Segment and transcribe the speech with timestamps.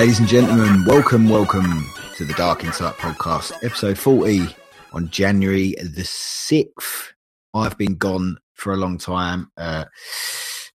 [0.00, 1.86] Ladies and gentlemen, welcome, welcome
[2.16, 4.46] to the Dark Insight podcast, episode 40
[4.94, 7.08] on January the 6th.
[7.52, 9.52] I've been gone for a long time.
[9.58, 9.84] Uh,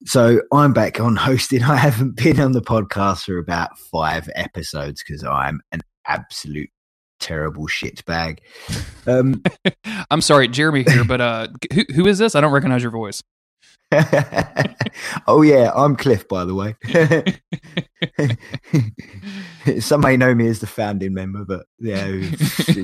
[0.05, 1.63] so I'm back on hosting.
[1.63, 6.69] I haven't been on the podcast for about five episodes because I'm an absolute
[7.19, 8.41] terrible shit bag.
[9.07, 9.41] Um,
[10.11, 12.35] I'm sorry, Jeremy here, but uh, who, who is this?
[12.35, 13.23] I don't recognize your voice.
[15.27, 16.75] oh yeah, I'm Cliff, by the way.
[19.79, 22.07] Some may know me as the founding member, but yeah,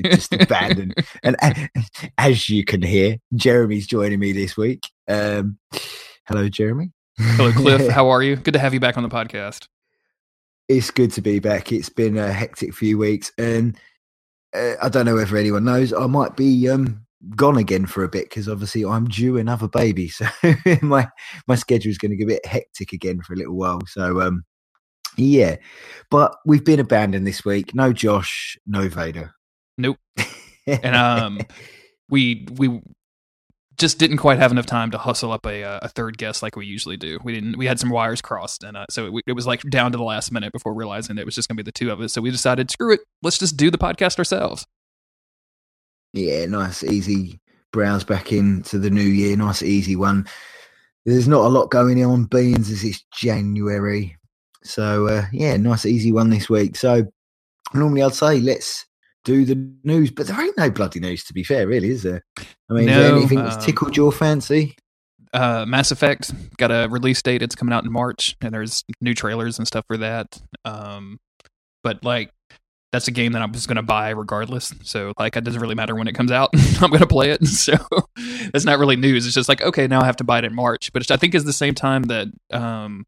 [0.02, 0.94] just abandoned.
[1.22, 1.36] And
[2.18, 4.88] as you can hear, Jeremy's joining me this week.
[5.08, 5.58] Um,
[6.26, 6.92] hello, Jeremy.
[7.18, 7.90] Hello, Cliff.
[7.90, 8.36] How are you?
[8.36, 9.66] Good to have you back on the podcast.
[10.68, 11.72] It's good to be back.
[11.72, 13.78] It's been a hectic few weeks, and
[14.54, 15.92] uh, I don't know whether anyone knows.
[15.92, 17.01] I might be um,
[17.36, 20.26] gone again for a bit because obviously I'm due another baby, so
[20.82, 21.08] my
[21.46, 23.80] my schedule is going to get a bit hectic again for a little while.
[23.86, 24.44] So um,
[25.16, 25.56] yeah,
[26.10, 27.74] but we've been abandoned this week.
[27.74, 29.32] No Josh, no Vader.
[29.78, 29.98] Nope.
[30.66, 31.40] and um,
[32.08, 32.80] we we
[33.78, 36.66] just didn't quite have enough time to hustle up a a third guest like we
[36.66, 37.18] usually do.
[37.24, 37.58] We didn't.
[37.58, 40.04] We had some wires crossed, and uh, so it, it was like down to the
[40.04, 42.12] last minute before realizing it was just going to be the two of us.
[42.12, 44.66] So we decided, screw it, let's just do the podcast ourselves.
[46.12, 47.40] Yeah, nice, easy
[47.72, 49.36] browse back into the new year.
[49.36, 50.26] Nice, easy one.
[51.04, 54.16] There's not a lot going on beans as it's January.
[54.62, 56.76] So, uh, yeah, nice, easy one this week.
[56.76, 57.06] So,
[57.74, 58.86] normally I'd say let's
[59.24, 59.54] do the
[59.84, 62.24] news, but there ain't no bloody news to be fair, really, is there?
[62.38, 64.76] I mean, no, anything that's um, tickled your fancy?
[65.32, 67.42] Uh, Mass Effect got a release date.
[67.42, 70.40] It's coming out in March, and there's new trailers and stuff for that.
[70.64, 71.18] Um,
[71.82, 72.30] but like
[72.92, 74.72] that's a game that I'm just going to buy regardless.
[74.82, 76.50] So like it doesn't really matter when it comes out.
[76.80, 77.40] I'm going to play it.
[77.52, 77.74] So
[78.52, 79.24] that's not really news.
[79.24, 80.92] It's just like okay, now I have to buy it in March.
[80.92, 83.06] But I think it's the same time that um,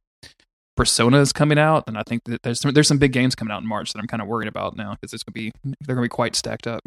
[0.77, 3.53] Persona is coming out, and I think that there's some, there's some big games coming
[3.53, 5.53] out in March that I'm kind of worried about now because it's going to be
[5.81, 6.83] they're going to be quite stacked up.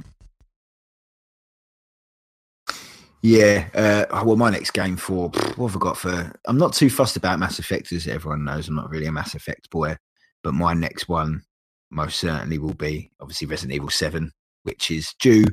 [3.22, 6.32] Yeah, uh, well, my next game for what have I got for?
[6.46, 8.68] I'm not too fussed about Mass Effect, as everyone knows.
[8.68, 9.98] I'm not really a Mass Effect boy,
[10.44, 11.44] but my next one
[11.90, 14.32] most certainly will be obviously Resident Evil 7,
[14.64, 15.46] which is due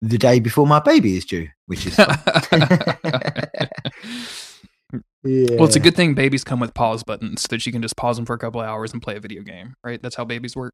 [0.00, 2.08] the day before my baby is due, which is yeah.
[5.22, 7.96] Well, it's a good thing babies come with pause buttons so that you can just
[7.96, 10.00] pause them for a couple of hours and play a video game, right?
[10.00, 10.72] That's how babies work.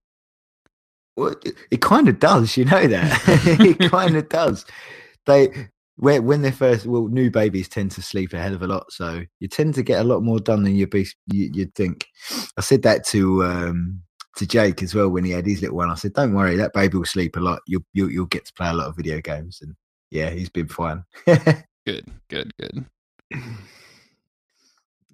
[1.16, 3.22] Well, it, it kind of does, you know that.
[3.80, 4.66] it kind of does.
[5.26, 8.66] They where when they're first well, new babies tend to sleep a hell of a
[8.66, 11.74] lot, so you tend to get a lot more done than you'd be you, would
[11.74, 12.06] think.
[12.58, 14.02] I said that to um,
[14.36, 15.90] to Jake as well when he had his little one.
[15.90, 17.60] I said, "Don't worry, that baby will sleep a lot.
[17.66, 19.74] You'll you'll, you'll get to play a lot of video games." And
[20.10, 21.04] yeah, he's been fine.
[21.26, 22.86] good, good, good.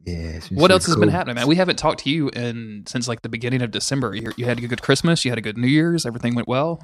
[0.06, 0.40] Yeah.
[0.50, 0.94] What else cool.
[0.94, 1.46] has been happening, man?
[1.46, 4.14] We haven't talked to you in since like the beginning of December.
[4.14, 5.24] You, you had a good Christmas.
[5.24, 6.06] You had a good New Year's.
[6.06, 6.82] Everything went well.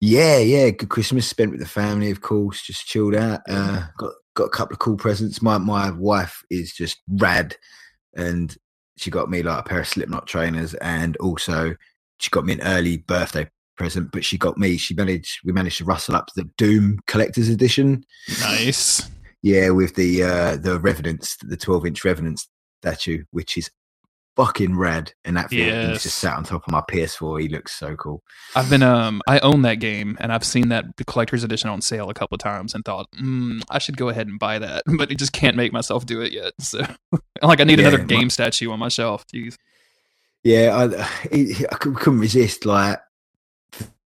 [0.00, 0.70] Yeah, yeah.
[0.70, 2.62] Good Christmas spent with the family, of course.
[2.62, 3.40] Just chilled out.
[3.48, 5.42] Uh, got got a couple of cool presents.
[5.42, 7.56] My my wife is just rad,
[8.14, 8.56] and
[9.02, 11.74] she got me like a pair of Slipknot trainers, and also
[12.18, 14.12] she got me an early birthday present.
[14.12, 14.76] But she got me.
[14.76, 15.40] She managed.
[15.44, 18.04] We managed to rustle up the Doom Collector's Edition.
[18.40, 19.10] Nice.
[19.42, 22.46] Yeah, with the uh the Revenants, the twelve inch Revenant
[22.80, 23.70] statue, which is
[24.36, 26.02] fucking red and that feels yes.
[26.02, 28.22] just sat on top of my PS4 he looks so cool.
[28.56, 32.08] I've been um I own that game and I've seen that collector's edition on sale
[32.08, 35.10] a couple of times and thought mm, I should go ahead and buy that but
[35.10, 36.84] I just can't make myself do it yet so.
[37.42, 39.56] Like I need yeah, another game my, statue on my shelf jeez.
[40.44, 41.02] Yeah I,
[41.72, 43.00] I couldn't resist like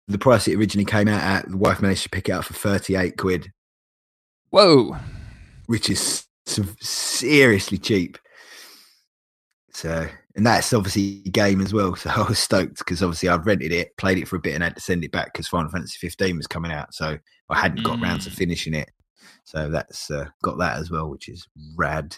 [0.08, 2.54] the price it originally came out at the wife managed to pick it up for
[2.54, 3.52] 38 quid.
[4.50, 4.96] Whoa.
[5.66, 8.18] Which is seriously cheap
[9.76, 11.94] so, and that's obviously game as well.
[11.96, 14.64] So I was stoked because obviously I've rented it, played it for a bit, and
[14.64, 16.94] had to send it back because Final Fantasy 15 was coming out.
[16.94, 17.18] So
[17.50, 18.04] I hadn't got mm.
[18.04, 18.34] round to mm.
[18.34, 18.90] finishing it.
[19.44, 21.46] So that's uh, got that as well, which is
[21.76, 22.16] rad.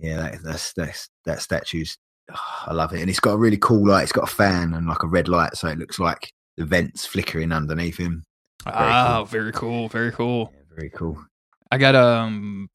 [0.00, 1.98] Yeah, that, that's that's that statue's.
[2.32, 2.36] Oh,
[2.66, 4.02] I love it, and it's got a really cool light.
[4.02, 7.06] It's got a fan and like a red light, so it looks like the vents
[7.06, 8.24] flickering underneath him.
[8.64, 9.24] Very ah, cool.
[9.26, 10.52] very cool, very cool.
[10.52, 11.24] Yeah, very cool.
[11.70, 12.68] I got um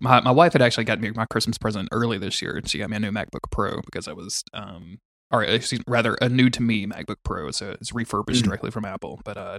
[0.00, 2.56] my my wife had actually got me my Christmas present early this year.
[2.56, 4.98] And she got me a new MacBook Pro because I was um
[5.30, 7.50] or excuse, rather a new to me MacBook Pro.
[7.50, 8.46] So it's refurbished Mm.
[8.48, 9.20] directly from Apple.
[9.24, 9.58] But uh,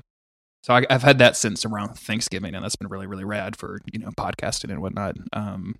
[0.63, 3.79] so I, I've had that since around Thanksgiving, and that's been really really rad for
[3.91, 5.15] you know podcasting and whatnot.
[5.33, 5.75] Um,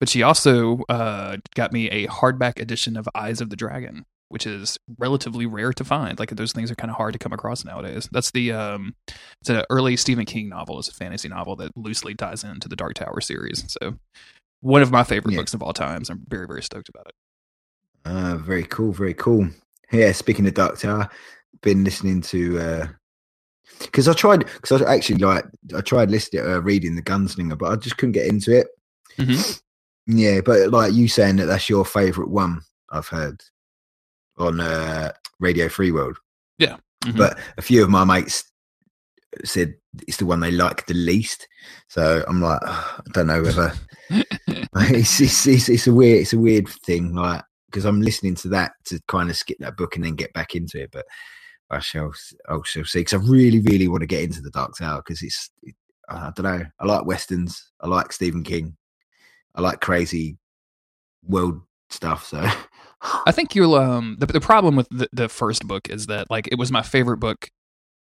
[0.00, 4.46] but she also uh got me a hardback edition of Eyes of the Dragon, which
[4.46, 6.18] is relatively rare to find.
[6.18, 8.08] Like those things are kind of hard to come across nowadays.
[8.10, 8.94] That's the um,
[9.40, 10.78] it's an early Stephen King novel.
[10.78, 13.64] It's a fantasy novel that loosely ties into the Dark Tower series.
[13.80, 13.94] So
[14.60, 15.40] one of my favorite Yeah.
[15.40, 16.08] books of all times.
[16.10, 17.14] I'm very very stoked about it.
[18.04, 19.48] Uh, very cool, very cool.
[19.92, 21.08] Yeah, speaking of Dark Tower,
[21.60, 22.88] been listening to
[23.80, 25.44] because I tried because I actually like
[25.76, 28.68] I tried listening uh, reading the Gunslinger, but I just couldn't get into it.
[29.18, 29.60] Mhm.
[30.06, 33.40] Yeah, but like you saying that that's your favorite one I've heard
[34.38, 36.18] on uh, Radio Free World,
[37.04, 37.16] Mhm.
[37.16, 38.44] but a few of my mates
[39.44, 39.74] said
[40.06, 41.48] it's the one they like the least.
[41.88, 43.72] So I'm like, "Ugh, I don't know whether
[44.10, 48.48] it's, it's, it's, it's a weird it's a weird thing like because i'm listening to
[48.48, 51.06] that to kind of skip that book and then get back into it but
[51.70, 52.12] i shall
[52.48, 55.22] i shall see because i really really want to get into the dark tower because
[55.22, 55.74] it's it,
[56.10, 58.76] i don't know i like westerns i like stephen king
[59.54, 60.36] i like crazy
[61.26, 62.38] world stuff so
[63.26, 66.48] I think you'll um the the problem with the, the first book is that like
[66.52, 67.50] it was my favorite book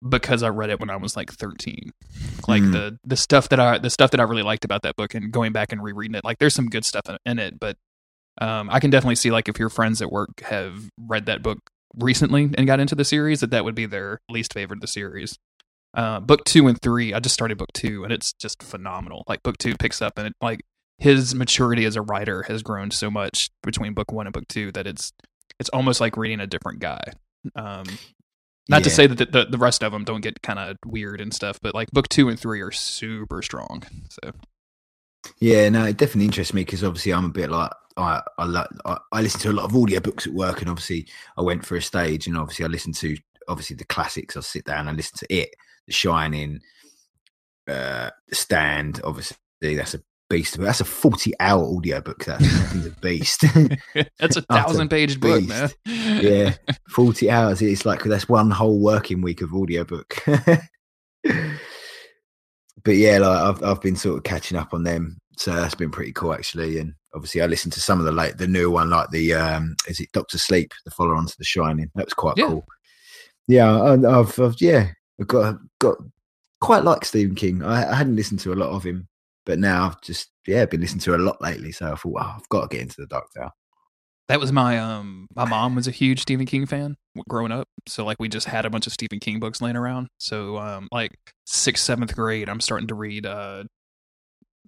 [0.06, 1.92] because I read it when I was like 13.
[2.48, 2.72] Like Mm.
[2.72, 5.32] the the stuff that I the stuff that I really liked about that book and
[5.32, 7.76] going back and rereading it like there's some good stuff in, in it but
[8.40, 11.58] um I can definitely see like if your friends at work have read that book
[11.96, 14.86] recently and got into the series that that would be their least favorite of the
[14.88, 15.38] series.
[15.94, 19.24] Uh book 2 and 3 I just started book 2 and it's just phenomenal.
[19.28, 20.62] Like book 2 picks up and it like
[20.98, 24.72] his maturity as a writer has grown so much between book one and book two
[24.72, 25.12] that it's
[25.58, 27.02] it's almost like reading a different guy.
[27.56, 27.84] Um,
[28.68, 31.20] not to say that the, the, the rest of them don't get kind of weird
[31.20, 33.82] and stuff, but like book two and three are super strong.
[34.08, 34.32] So
[35.40, 38.68] Yeah, no, it definitely interests me because obviously I'm a bit like I I, like
[38.84, 41.06] I I listen to a lot of audiobooks at work, and obviously
[41.36, 43.16] I went for a stage, and obviously I listen to
[43.48, 44.36] obviously the classics.
[44.36, 45.54] I sit down and listen to it,
[45.86, 46.60] The Shining,
[47.68, 49.00] uh, The Stand.
[49.04, 50.00] Obviously, that's a
[50.32, 50.58] beast.
[50.58, 52.24] That's a forty-hour audiobook.
[52.24, 53.44] That thing's a beast.
[54.18, 55.70] that's a thousand page book, man.
[55.86, 56.54] yeah,
[56.88, 57.62] forty hours.
[57.62, 60.14] It's like that's one whole working week of audiobook.
[60.24, 60.60] but
[62.86, 66.12] yeah, like I've I've been sort of catching up on them, so that's been pretty
[66.12, 66.78] cool actually.
[66.78, 69.76] And obviously, I listened to some of the late the newer one, like the um,
[69.86, 71.90] is it Doctor Sleep, the follow on to The Shining.
[71.94, 72.46] That was quite Yeah.
[72.48, 72.64] cool.
[73.48, 74.90] Yeah, I've, I've yeah,
[75.20, 75.96] I've got got
[76.60, 77.62] quite like Stephen King.
[77.62, 79.08] I, I hadn't listened to a lot of him,
[79.46, 81.72] but now I've just yeah been listening to a lot lately.
[81.72, 83.50] So I thought, wow, I've got to get into the Dark Tower.
[84.28, 86.96] That was my um my mom was a huge Stephen King fan
[87.28, 87.68] growing up.
[87.86, 90.08] So like we just had a bunch of Stephen King books laying around.
[90.18, 91.12] So um like
[91.44, 93.64] sixth, seventh grade, I'm starting to read uh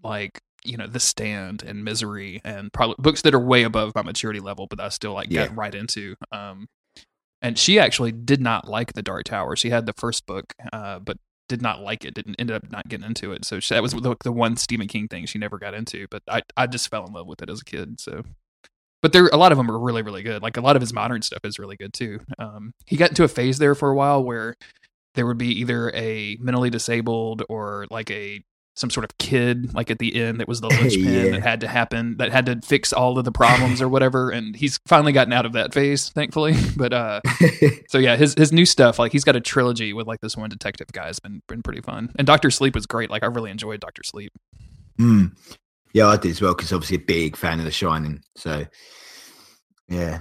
[0.03, 4.03] like you know The Stand and Misery and probably books that are way above my
[4.03, 5.47] maturity level, but I still like Yeah.
[5.47, 6.15] get right into.
[6.32, 6.67] Um
[7.43, 9.55] and she actually did not like the Dark Tower.
[9.56, 11.19] She had the first book, uh, but
[11.49, 12.14] did not like it.
[12.14, 13.44] Didn't ended up not getting into it.
[13.44, 16.06] So she, that was the, the one Stephen King thing she never got into.
[16.11, 18.00] But I I just fell in love with it as a kid.
[18.00, 18.23] So
[19.05, 20.94] but there a lot of them are really really good like a lot of his
[20.94, 23.94] modern stuff is really good too um, he got into a phase there for a
[23.94, 24.56] while where
[25.14, 28.43] there would be either a mentally disabled or like a
[28.76, 31.31] some sort of kid like at the end that was the linchpin Yeah.
[31.31, 34.57] that had to happen that had to fix all of the problems or whatever and
[34.57, 37.21] he's finally gotten out of that phase thankfully but uh
[37.88, 40.50] so yeah his his new stuff like he's got a trilogy with like this one
[40.50, 43.50] detective guy has been been pretty fun and dr sleep was great like i really
[43.50, 44.33] enjoyed dr sleep
[45.00, 45.37] Mm.
[45.93, 48.23] Yeah, I did as well because obviously a big fan of The Shining.
[48.37, 48.64] So
[49.88, 50.21] yeah,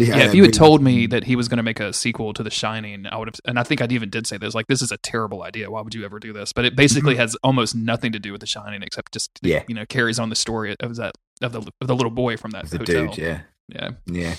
[0.00, 2.42] Yeah, if you had told me that he was going to make a sequel to
[2.42, 4.80] The Shining, I would have, and I think I even did say this, like, this
[4.82, 5.70] is a terrible idea.
[5.70, 6.52] Why would you ever do this?
[6.52, 9.62] But it basically has almost nothing to do with The Shining, except just, Yeah.
[9.68, 11.12] you know, carries on the story of that
[11.42, 13.06] of the of the little boy from that the hotel.
[13.06, 14.34] dude, yeah, yeah, yeah,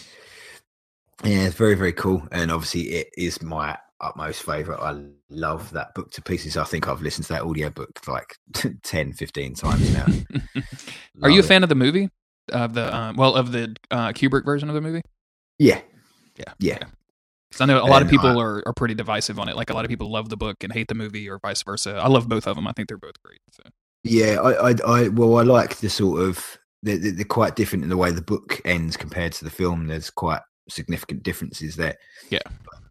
[1.24, 4.80] yeah, it's very very cool, and obviously it is my utmost favorite.
[4.80, 6.56] I love that book to pieces.
[6.58, 8.38] I think I've listened to that audiobook like
[8.84, 10.06] 10, 15 times now.
[11.24, 11.48] Are you a Love it.
[11.48, 12.10] fan of the movie?
[12.52, 15.02] Of the um, well, of the uh, Kubrick version of the movie?
[15.60, 15.82] Yeah,
[16.38, 16.54] Yeah.
[16.60, 16.80] yeah.
[17.52, 19.56] 'Cause I know a lot of people I- are, are pretty divisive on it.
[19.56, 21.96] Like a lot of people love the book and hate the movie, or vice versa.
[21.96, 22.68] I love both of them.
[22.68, 23.40] I think they're both great.
[23.52, 23.64] So.
[24.04, 27.90] Yeah, I, I, I, well, I like the sort of they're, they're quite different in
[27.90, 29.88] the way the book ends compared to the film.
[29.88, 31.98] There's quite significant differences there.
[32.30, 32.40] Yeah.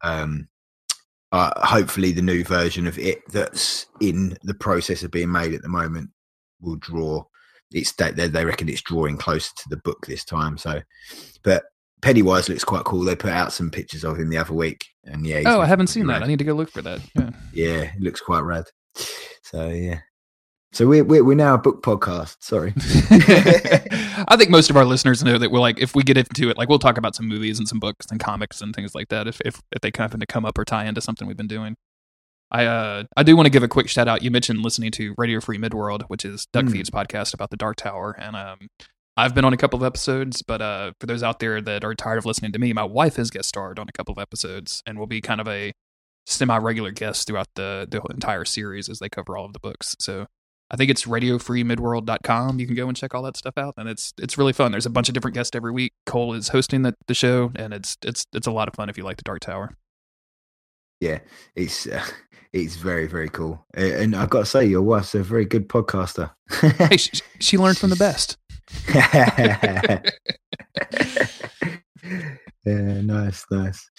[0.03, 0.49] Um,
[1.33, 5.63] uh, hopefully, the new version of it that's in the process of being made at
[5.63, 6.11] the moment
[6.61, 7.25] will draw.
[7.71, 10.59] It's they, they reckon it's drawing closer to the book this time.
[10.59, 10.83] So,
[11.45, 11.65] but
[12.01, 13.03] Pennywise looks quite cool.
[13.03, 15.43] They put out some pictures of him the other week, and yeah.
[15.47, 16.23] Oh, I haven't seen that.
[16.23, 17.01] I need to go look for that.
[17.15, 17.31] Yeah.
[17.53, 18.65] Yeah, it looks quite rad.
[19.43, 20.01] So yeah,
[20.73, 22.37] So we're, we're we're now a book podcast.
[22.41, 22.73] Sorry.
[24.29, 26.57] I think most of our listeners know that we're like, if we get into it,
[26.59, 29.27] like we'll talk about some movies and some books and comics and things like that.
[29.27, 31.77] If if if they happen to come up or tie into something we've been doing.
[32.51, 34.23] I uh I do want to give a quick shout out.
[34.23, 36.73] You mentioned listening to Radio Free Midworld, which is Duck Mm.
[36.73, 38.69] Feed's podcast about the Dark Tower, and um
[39.19, 41.95] I've been on a couple of episodes, but uh for those out there that are
[41.95, 44.81] tired of listening to me, my wife has guest starred on a couple of episodes
[44.87, 45.73] and will be kind of a
[46.25, 49.97] semi regular guest throughout the the entire series as they cover all of the books.
[49.99, 50.27] So
[50.71, 52.61] I think it's radiofreemidworld.com.
[52.61, 54.71] You can go and check all that stuff out, and it's it's really fun.
[54.71, 55.95] There's a bunch of different guests every week.
[56.07, 58.97] Cole is hosting the, the show, and it's it's it's a lot of fun if
[58.97, 59.75] you like the Dark Tower.
[61.01, 61.19] yeah,
[61.57, 62.05] it's uh,
[62.53, 63.67] it's very very cool.
[63.75, 66.31] And I've got to say, your wife's a very good podcaster.
[66.61, 67.11] Hey, she,
[67.41, 68.37] she learned from the best.
[72.65, 73.91] yeah, nice, nice.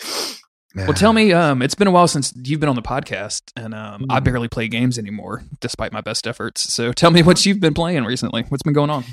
[0.76, 3.74] Well, tell me, um, it's been a while since you've been on the podcast, and
[3.74, 4.24] um, I Mm.
[4.24, 6.72] barely play games anymore, despite my best efforts.
[6.72, 8.44] So, tell me what you've been playing recently.
[8.50, 9.04] What's been going on?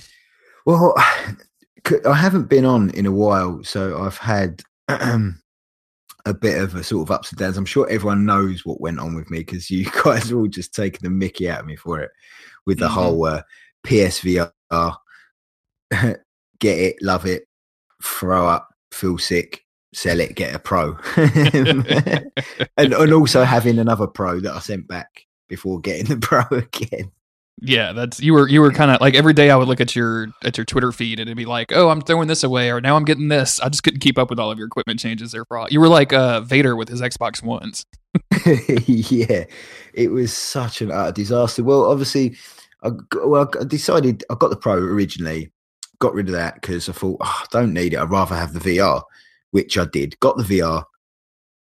[0.66, 0.94] Well,
[2.06, 7.08] I haven't been on in a while, so I've had a bit of a sort
[7.08, 7.56] of ups and downs.
[7.56, 10.74] I'm sure everyone knows what went on with me because you guys are all just
[10.74, 12.10] taking the mickey out of me for it
[12.66, 12.92] with the Mhm.
[12.92, 13.42] whole uh,
[13.86, 14.50] PSVR.
[16.60, 17.44] get it, love it,
[18.02, 24.40] throw up, feel sick, sell it, get a pro, and, and also having another pro
[24.40, 27.12] that I sent back before getting the pro again.
[27.62, 29.96] Yeah, that's you were you were kind of like every day I would look at
[29.96, 32.82] your at your Twitter feed and it'd be like, oh, I'm throwing this away, or
[32.82, 33.60] now I'm getting this.
[33.60, 35.46] I just couldn't keep up with all of your equipment changes there.
[35.46, 35.68] For all.
[35.70, 37.86] You were like uh, Vader with his Xbox Ones.
[38.86, 39.44] yeah,
[39.94, 41.64] it was such an utter disaster.
[41.64, 42.36] Well, obviously,
[42.82, 42.90] I,
[43.24, 45.50] well, I decided I got the Pro originally,
[45.98, 47.98] got rid of that because I thought oh, I don't need it.
[47.98, 49.02] I'd rather have the VR,
[49.50, 50.18] which I did.
[50.20, 50.84] Got the VR,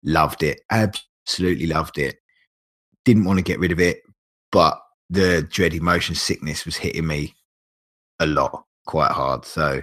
[0.05, 2.17] loved it, absolutely loved it.
[3.05, 4.03] Didn't want to get rid of it,
[4.53, 7.35] but the dreaded motion sickness was hitting me
[8.21, 9.45] a lot, quite hard.
[9.45, 9.83] So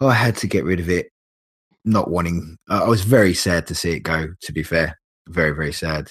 [0.00, 1.10] I had to get rid of it.
[1.84, 4.28] Not wanting, I was very sad to see it go.
[4.42, 4.98] To be fair,
[5.28, 6.10] very very sad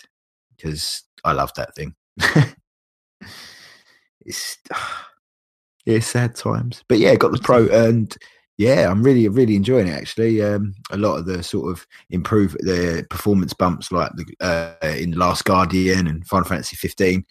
[0.55, 1.95] because I loved that thing.
[4.25, 5.04] it's ah,
[5.85, 6.83] yeah, sad times.
[6.87, 8.15] But yeah, got the pro and
[8.57, 10.41] yeah, I'm really really enjoying it actually.
[10.41, 14.25] Um, a lot of the sort of improve the performance bumps like the
[14.81, 17.25] uh, in Last Guardian and Final Fantasy 15,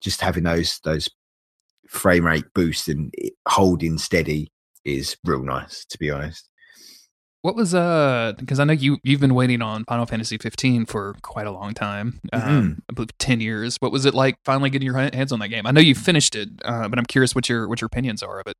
[0.00, 1.08] just having those those
[1.88, 3.14] frame rate boosts and
[3.46, 4.50] holding steady
[4.84, 6.48] is real nice to be honest.
[7.44, 8.32] What was uh?
[8.38, 11.74] Because I know you you've been waiting on Final Fantasy 15 for quite a long
[11.74, 12.18] time.
[12.32, 13.76] Um, I believe 10 years.
[13.80, 15.66] What was it like finally getting your hands on that game?
[15.66, 18.40] I know you finished it, uh, but I'm curious what your what your opinions are
[18.40, 18.54] of it.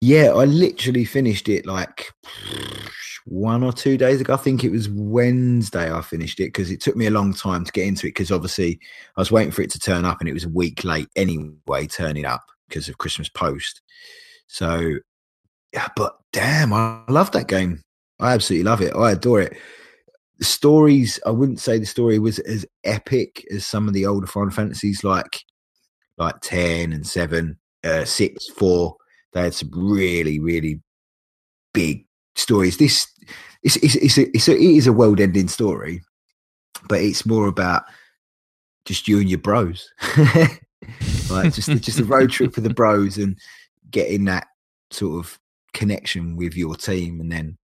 [0.00, 2.10] Yeah, I literally finished it like
[3.26, 4.32] one or two days ago.
[4.32, 7.66] I think it was Wednesday I finished it because it took me a long time
[7.66, 8.80] to get into it because obviously
[9.18, 11.86] I was waiting for it to turn up and it was a week late anyway,
[11.86, 13.82] turning up because of Christmas Post.
[14.46, 14.94] So,
[15.74, 17.82] yeah, but damn, I love that game.
[18.20, 18.94] I absolutely love it.
[18.94, 19.56] I adore it.
[20.38, 24.26] The stories, I wouldn't say the story was as epic as some of the older
[24.26, 25.44] Final Fantasies like
[26.16, 28.96] like 10 and 7, uh, 6, 4
[29.32, 30.80] they had some really, really
[31.72, 32.76] big stories.
[32.76, 33.06] This
[33.62, 36.02] it's it's it's a, it's a, it is a world ending story,
[36.88, 37.84] but it's more about
[38.84, 39.88] just you and your bros,
[41.30, 43.38] like just just a road trip with the bros and
[43.90, 44.46] getting that
[44.90, 45.38] sort of
[45.72, 47.56] connection with your team, and then.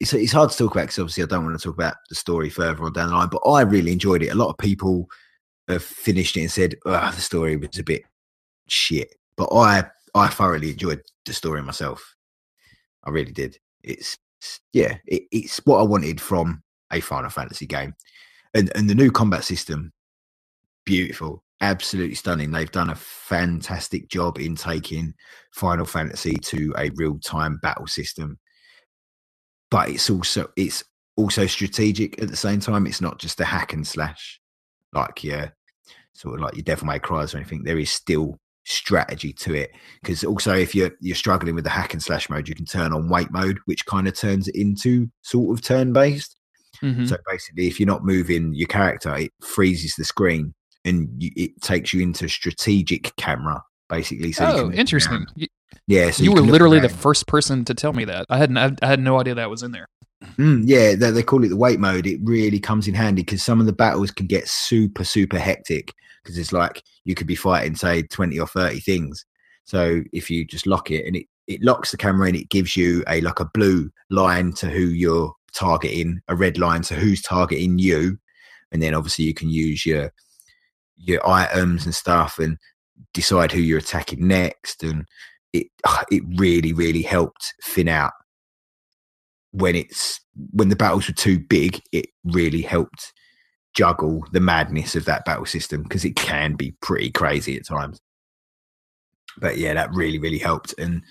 [0.00, 2.14] It's, it's hard to talk about because obviously I don't want to talk about the
[2.14, 4.28] story further on down the line, but I really enjoyed it.
[4.28, 5.08] A lot of people
[5.68, 8.02] have finished it and said, oh, the story was a bit
[8.68, 9.14] shit.
[9.36, 9.84] But I
[10.14, 12.14] I thoroughly enjoyed the story myself.
[13.04, 13.58] I really did.
[13.82, 14.18] It's
[14.72, 17.94] yeah, it, it's what I wanted from a Final Fantasy game,
[18.54, 19.92] and and the new combat system,
[20.84, 22.50] beautiful, absolutely stunning.
[22.50, 25.14] They've done a fantastic job in taking
[25.52, 28.38] Final Fantasy to a real time battle system,
[29.70, 30.84] but it's also it's
[31.16, 32.86] also strategic at the same time.
[32.86, 34.40] It's not just a hack and slash
[34.92, 35.50] like yeah,
[36.12, 37.64] sort of like your Devil May Cries or anything.
[37.64, 39.70] There is still strategy to it
[40.02, 42.92] because also if you're you're struggling with the hack and slash mode you can turn
[42.92, 46.36] on wait mode which kind of turns it into sort of turn based
[46.82, 47.08] Mhm.
[47.08, 50.52] so basically if you're not moving your character it freezes the screen
[50.84, 55.26] and you, it takes you into strategic camera basically so oh, interesting.
[55.34, 55.46] You,
[55.88, 58.26] yeah so you were literally the first person to tell me that.
[58.30, 58.58] I hadn't.
[58.58, 59.88] I had no idea that was in there.
[60.36, 62.06] Mm, yeah, they, they call it the wait mode.
[62.06, 65.92] It really comes in handy because some of the battles can get super, super hectic
[66.22, 69.24] because it's like you could be fighting, say, 20 or 30 things.
[69.64, 72.76] So if you just lock it and it, it locks the camera and it gives
[72.76, 77.22] you a like a blue line to who you're targeting, a red line to who's
[77.22, 78.18] targeting you.
[78.72, 80.12] And then obviously you can use your
[80.96, 82.58] your items and stuff and
[83.14, 85.06] decide who you're attacking next, and
[85.52, 85.68] it
[86.10, 88.12] it really really helped thin out
[89.52, 90.20] when it's
[90.52, 91.80] when the battles were too big.
[91.92, 93.12] It really helped
[93.74, 98.00] juggle the madness of that battle system because it can be pretty crazy at times.
[99.38, 101.02] But yeah, that really really helped, and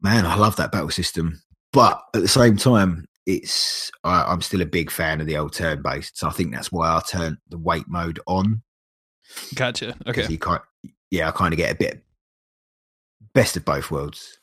[0.00, 1.40] man, I love that battle system.
[1.72, 5.52] But at the same time, it's I, am still a big fan of the old
[5.52, 8.62] turn based, so I think that's why I turned the wait mode on.
[9.54, 9.94] Gotcha.
[10.06, 10.26] Okay.
[10.26, 10.62] You can't,
[11.10, 12.02] yeah, I kind of get a bit
[13.34, 14.38] best of both worlds.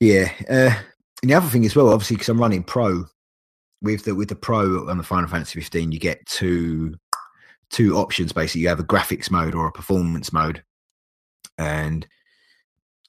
[0.00, 0.76] Yeah, uh,
[1.22, 3.06] and the other thing as well, obviously, because I'm running pro
[3.82, 6.94] with the with the pro on the Final Fantasy 15, you get two
[7.70, 8.32] two options.
[8.32, 10.62] Basically, you have a graphics mode or a performance mode,
[11.56, 12.06] and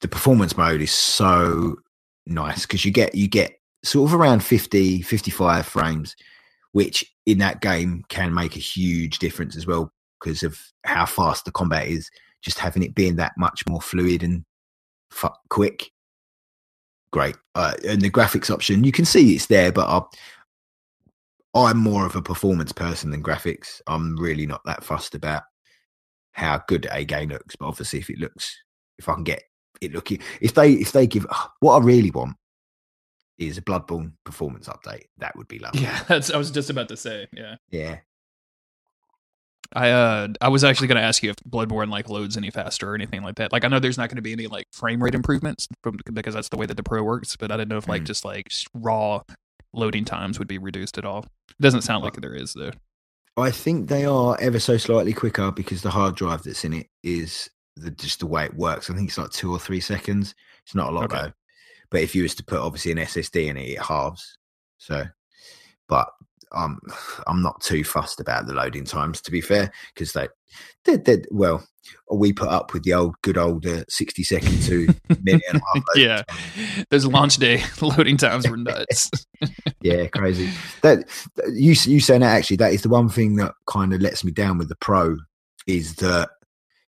[0.00, 1.76] the performance mode is so
[2.26, 6.16] nice because you get you get sort of around 50 55 frames
[6.72, 11.44] which in that game can make a huge difference as well because of how fast
[11.44, 12.10] the combat is
[12.42, 14.44] just having it being that much more fluid and
[15.10, 15.90] fu- quick
[17.10, 20.02] great uh, and the graphics option you can see it's there but I,
[21.54, 25.42] i'm more of a performance person than graphics i'm really not that fussed about
[26.32, 28.54] how good a game looks but obviously if it looks
[28.98, 29.42] if i can get
[29.80, 31.26] it looking if they if they give
[31.60, 32.36] what I really want
[33.38, 35.04] is a Bloodborne performance update.
[35.18, 35.82] That would be lovely.
[35.82, 37.28] Yeah, that's I was just about to say.
[37.32, 37.98] Yeah, yeah.
[39.74, 42.90] I uh I was actually going to ask you if Bloodborne like loads any faster
[42.90, 43.52] or anything like that.
[43.52, 46.34] Like I know there's not going to be any like frame rate improvements from because
[46.34, 48.06] that's the way that the Pro works, but I didn't know if like mm.
[48.06, 49.22] just like raw
[49.72, 51.26] loading times would be reduced at all.
[51.50, 52.72] It doesn't sound like there is though.
[53.36, 56.88] I think they are ever so slightly quicker because the hard drive that's in it
[57.02, 58.90] is the just the way it works.
[58.90, 60.34] I think it's like two or three seconds.
[60.64, 61.22] It's not a lot okay.
[61.22, 61.32] though.
[61.90, 64.36] But if you was to put obviously an SSD in it, it halves.
[64.78, 65.04] So,
[65.88, 66.08] but
[66.52, 66.80] um,
[67.26, 71.66] I'm not too fussed about the loading times to be fair, because they, they, well,
[72.12, 74.88] we put up with the old good old uh, 60 second to
[75.22, 75.60] million.
[75.94, 76.22] yeah,
[76.90, 79.10] those launch day loading times were nuts.
[79.80, 80.50] yeah, crazy.
[80.82, 81.04] That
[81.52, 84.32] you you saying that actually that is the one thing that kind of lets me
[84.32, 85.16] down with the pro
[85.66, 86.30] is that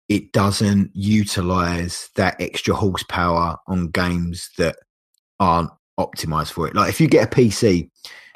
[0.07, 4.75] it doesn't utilize that extra horsepower on games that
[5.39, 6.75] aren't optimized for it.
[6.75, 7.89] Like if you get a PC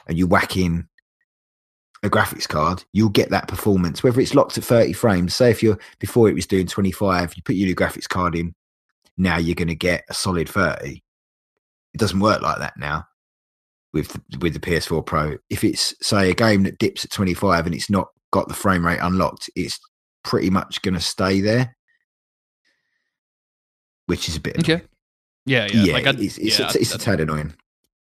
[0.08, 0.88] and you whack in
[2.04, 5.34] a graphics card, you'll get that performance, whether it's locked at 30 frames.
[5.36, 8.54] Say if you're before it was doing 25, you put your new graphics card in,
[9.18, 11.02] now you're going to get a solid 30.
[11.94, 13.06] It doesn't work like that now
[13.94, 15.38] with the, with the PS4 Pro.
[15.50, 18.86] If it's say a game that dips at 25 and it's not got the frame
[18.86, 19.80] rate unlocked, it's
[20.24, 21.76] pretty much going to stay there,
[24.08, 24.80] which is a bit annoying.
[24.80, 24.88] okay.
[25.46, 25.94] Yeah, yeah, yeah.
[25.94, 27.54] Like I, it's it's, yeah, it's, it's a tad annoying.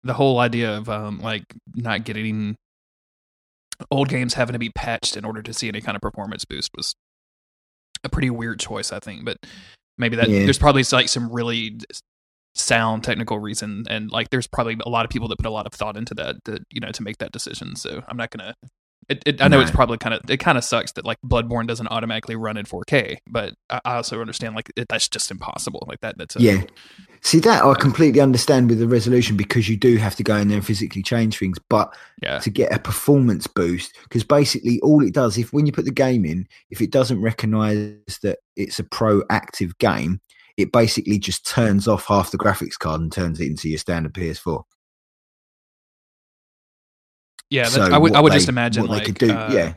[0.03, 2.57] The whole idea of um like not getting
[3.91, 6.71] old games having to be patched in order to see any kind of performance boost
[6.77, 6.95] was
[8.05, 9.25] a pretty weird choice, I think.
[9.25, 9.39] But
[9.99, 10.45] maybe that yeah.
[10.45, 11.79] there's probably like some really
[12.55, 15.67] sound technical reason and like there's probably a lot of people that put a lot
[15.67, 18.53] of thought into that that you know to make that decision so i'm not gonna
[19.09, 21.67] it, it, I know it's probably kind of it kind of sucks that like Bloodborne
[21.67, 25.85] doesn't automatically run in 4K, but I, I also understand like it, that's just impossible.
[25.89, 26.63] Like that, that's a, yeah.
[27.23, 30.49] See that I completely understand with the resolution because you do have to go in
[30.49, 32.39] there and physically change things, but yeah.
[32.39, 35.91] to get a performance boost, because basically all it does, if when you put the
[35.91, 40.21] game in, if it doesn't recognize that it's a pro active game,
[40.57, 44.15] it basically just turns off half the graphics card and turns it into your standard
[44.15, 44.63] PS4.
[47.51, 49.75] Yeah, so I would I would they, just imagine like uh, yeah,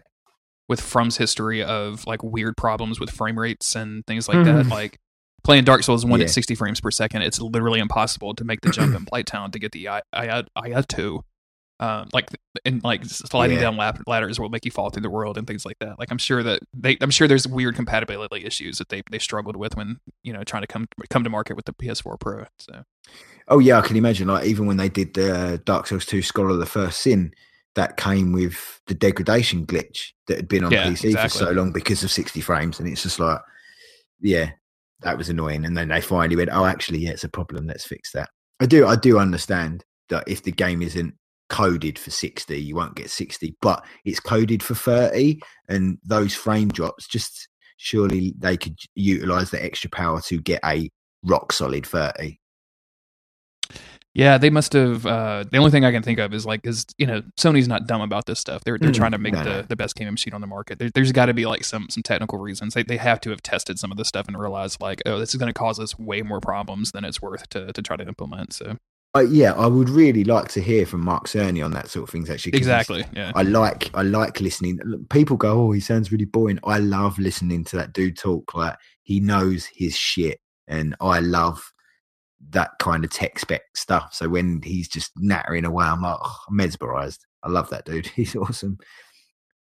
[0.69, 4.57] with From's history of like weird problems with frame rates and things like mm-hmm.
[4.57, 4.99] that, like
[5.43, 6.25] playing Dark Souls one yeah.
[6.25, 9.59] at sixty frames per second, it's literally impossible to make the jump in Blighttown to
[9.59, 11.23] get the I I I two.
[11.79, 12.29] Um, like
[12.63, 13.71] and like sliding yeah.
[13.71, 15.97] down ladders will make you fall through the world and things like that.
[15.99, 19.55] Like I'm sure that they, I'm sure there's weird compatibility issues that they they struggled
[19.55, 22.45] with when you know trying to come come to market with the PS4 Pro.
[22.59, 22.83] So,
[23.47, 24.27] oh yeah, I can imagine.
[24.27, 27.33] Like even when they did the Dark Souls 2 Scholar of the First Sin,
[27.75, 31.29] that came with the degradation glitch that had been on yeah, PC exactly.
[31.29, 32.79] for so long because of 60 frames.
[32.79, 33.39] And it's just like,
[34.21, 34.51] yeah,
[35.01, 35.65] that was annoying.
[35.65, 37.67] And then they finally went, oh, actually, yeah, it's a problem.
[37.67, 38.29] Let's fix that.
[38.59, 41.15] I do, I do understand that if the game isn't
[41.49, 45.41] coded for 60, you won't get 60, but it's coded for 30.
[45.67, 50.89] And those frame drops, just surely they could utilize the extra power to get a
[51.23, 52.39] rock solid 30.
[54.15, 55.05] Yeah, they must have.
[55.05, 57.87] Uh, the only thing I can think of is like, is you know, Sony's not
[57.87, 58.63] dumb about this stuff.
[58.63, 60.77] They're they're mm, trying to make the, the best gaming machine on the market.
[60.77, 62.75] There, has got to be like some some technical reasons.
[62.75, 65.33] They they have to have tested some of this stuff and realized like, oh, this
[65.33, 68.07] is going to cause us way more problems than it's worth to to try to
[68.07, 68.53] implement.
[68.53, 68.77] So
[69.15, 72.09] I, yeah, I would really like to hear from Mark Cerny on that sort of
[72.09, 72.29] things.
[72.29, 73.05] Actually, Exactly.
[73.15, 73.31] Yeah.
[73.35, 74.79] I like I like listening.
[75.09, 78.53] People go, "Oh, he sounds really boring." I love listening to that dude talk.
[78.53, 81.73] Like he knows his shit, and I love
[82.49, 84.13] that kind of tech spec stuff.
[84.13, 87.25] So when he's just nattering away, I'm like oh, I'm mesmerized.
[87.43, 88.07] I love that dude.
[88.15, 88.77] He's awesome.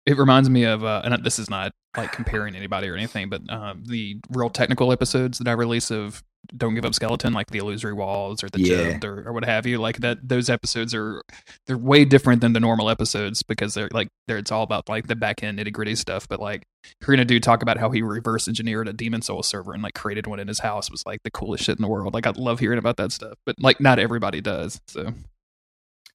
[0.05, 3.41] It reminds me of, uh, and this is not like comparing anybody or anything, but
[3.49, 6.23] um, the real technical episodes that I release of
[6.55, 8.99] "Don't Give Up Skeleton," like the Illusory Walls or the Yeah.
[9.03, 9.79] Or, or what have you.
[9.79, 11.21] Like that, those episodes are
[11.65, 15.07] they're way different than the normal episodes because they're like they're it's all about like
[15.07, 16.27] the back end nitty gritty stuff.
[16.27, 16.63] But like
[17.05, 19.93] hearing a dude talk about how he reverse engineered a Demon Soul server and like
[19.95, 22.13] created one in his house was like the coolest shit in the world.
[22.13, 24.79] Like I love hearing about that stuff, but like not everybody does.
[24.87, 25.13] So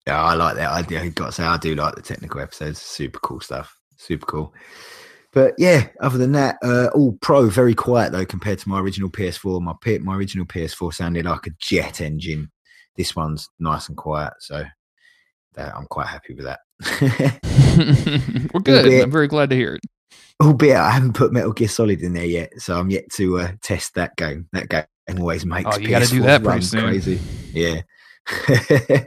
[0.07, 0.71] Yeah, I like that.
[0.71, 2.81] I, I got to say, I do like the technical episodes.
[2.81, 3.77] Super cool stuff.
[3.97, 4.55] Super cool.
[5.33, 9.09] But yeah, other than that, uh, all pro, very quiet though compared to my original
[9.09, 9.63] PS4.
[9.63, 12.51] My my original PS4 sounded like a jet engine.
[12.97, 14.63] This one's nice and quiet, so
[15.55, 16.61] that, I'm quite happy with that.
[18.53, 18.85] we're good.
[18.85, 19.81] Albeit- I'm very glad to hear it.
[20.43, 23.53] Albeit I haven't put Metal Gear Solid in there yet, so I'm yet to uh,
[23.63, 24.49] test that game.
[24.53, 24.85] That game
[25.19, 26.81] always makes Oh, you gotta do PS4 that pretty run soon.
[26.83, 27.21] crazy.
[27.53, 27.83] Yeah.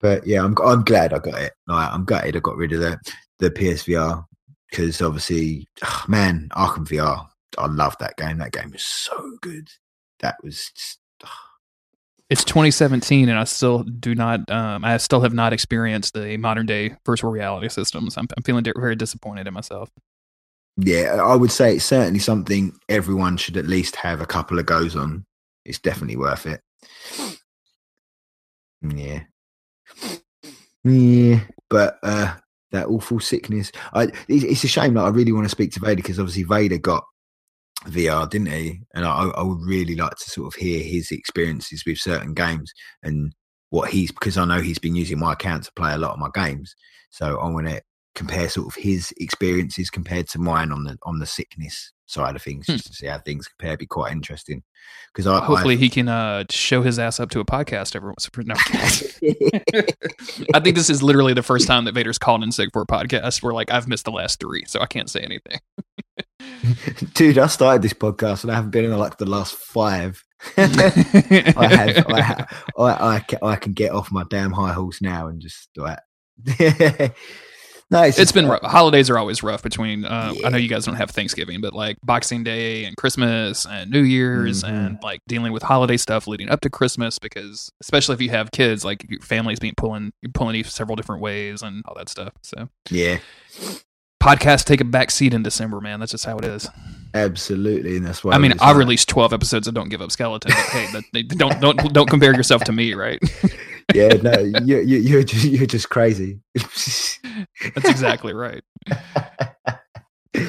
[0.00, 1.52] but yeah, I'm I'm glad I got it.
[1.66, 2.98] Like, I'm gutted I got rid of the
[3.40, 4.24] the PSVR
[4.74, 5.68] because obviously,
[6.08, 7.28] man, Arkham VR.
[7.56, 8.38] I love that game.
[8.38, 9.68] That game was so good.
[10.18, 10.98] That was just,
[12.28, 14.50] It's 2017, and I still do not.
[14.50, 18.16] Um, I still have not experienced the modern day virtual reality systems.
[18.16, 19.90] I'm, I'm feeling very disappointed in myself.
[20.76, 21.22] yeah.
[21.22, 24.96] I would say it's certainly something everyone should at least have a couple of goes
[24.96, 25.24] on.
[25.64, 26.60] It's definitely worth it.
[28.82, 29.20] Yeah.
[30.82, 31.40] Yeah.
[31.70, 32.34] But uh
[32.74, 33.72] that awful sickness.
[33.92, 36.44] I it's, it's a shame that I really want to speak to Vader because obviously
[36.44, 37.04] Vader got
[37.86, 38.80] VR, didn't he?
[38.94, 42.72] And I, I would really like to sort of hear his experiences with certain games
[43.02, 43.34] and
[43.70, 46.18] what he's because I know he's been using my account to play a lot of
[46.18, 46.74] my games.
[47.10, 47.82] So I want to
[48.14, 52.42] compare sort of his experiences compared to mine on the on the sickness side of
[52.42, 52.74] things, Hmm.
[52.74, 53.76] just to see how things compare.
[53.76, 54.62] Be quite interesting
[55.12, 58.28] because I Hopefully, he can uh, show his ass up to a podcast every once.
[58.36, 58.54] No.
[60.54, 62.86] I think this is literally the first time that Vader's called in sick for a
[62.86, 63.42] podcast.
[63.42, 65.58] Where like I've missed the last three, so I can't say anything.
[67.14, 70.22] Dude, I started this podcast and I haven't been in like the last five.
[70.56, 75.28] I have, I, have, I, I, I can get off my damn high horse now
[75.28, 77.14] and just do like.
[77.90, 78.62] No, It's been rough.
[78.62, 80.04] Holidays are always rough between.
[80.04, 83.90] Uh, I know you guys don't have Thanksgiving, but like Boxing Day and Christmas and
[83.90, 84.68] New Year's Mhm.
[84.68, 88.50] and like dealing with holiday stuff leading up to Christmas because especially if you have
[88.50, 92.32] kids, like your family's being pulling pulling you several different ways and all that stuff.
[92.42, 93.18] So Yeah,
[94.22, 96.00] podcasts take a back seat in December, man.
[96.00, 96.68] That's just how it is.
[97.14, 98.32] absolutely, and that's why.
[98.32, 100.50] I mean, I released twelve episodes of Don't Give Up Skeleton.
[100.52, 103.20] But hey, that, don't don't don't compare yourself to me, right?
[103.92, 106.40] Yeah, no, you, you, you're just, you're just crazy.
[106.54, 107.20] That's
[107.88, 108.62] exactly right.
[108.86, 110.46] yeah.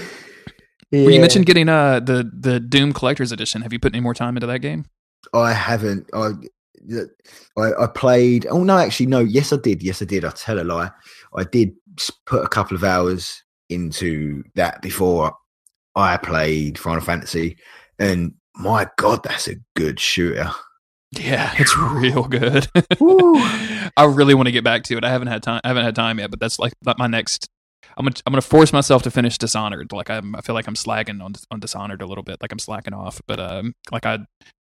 [0.91, 3.61] Well, you mentioned getting uh the the Doom Collector's Edition.
[3.61, 4.85] Have you put any more time into that game?
[5.33, 6.09] I haven't.
[6.13, 6.31] I,
[7.57, 8.47] I I played.
[8.49, 9.19] Oh no, actually no.
[9.19, 9.83] Yes, I did.
[9.83, 10.23] Yes, I did.
[10.23, 10.91] I tell a lie.
[11.35, 11.73] I did
[12.25, 15.35] put a couple of hours into that before
[15.95, 17.57] I played Final Fantasy,
[17.99, 20.49] and my god, that's a good shooter.
[21.11, 22.67] Yeah, it's real good.
[23.97, 25.03] I really want to get back to it.
[25.03, 25.61] I haven't had time.
[25.63, 27.47] I haven't had time yet, but that's like my next.
[27.97, 29.93] I'm gonna I'm gonna force myself to finish Dishonored.
[29.93, 32.41] Like I'm, I feel like I'm slagging on on Dishonored a little bit.
[32.41, 33.21] Like I'm slacking off.
[33.27, 34.19] But um, like I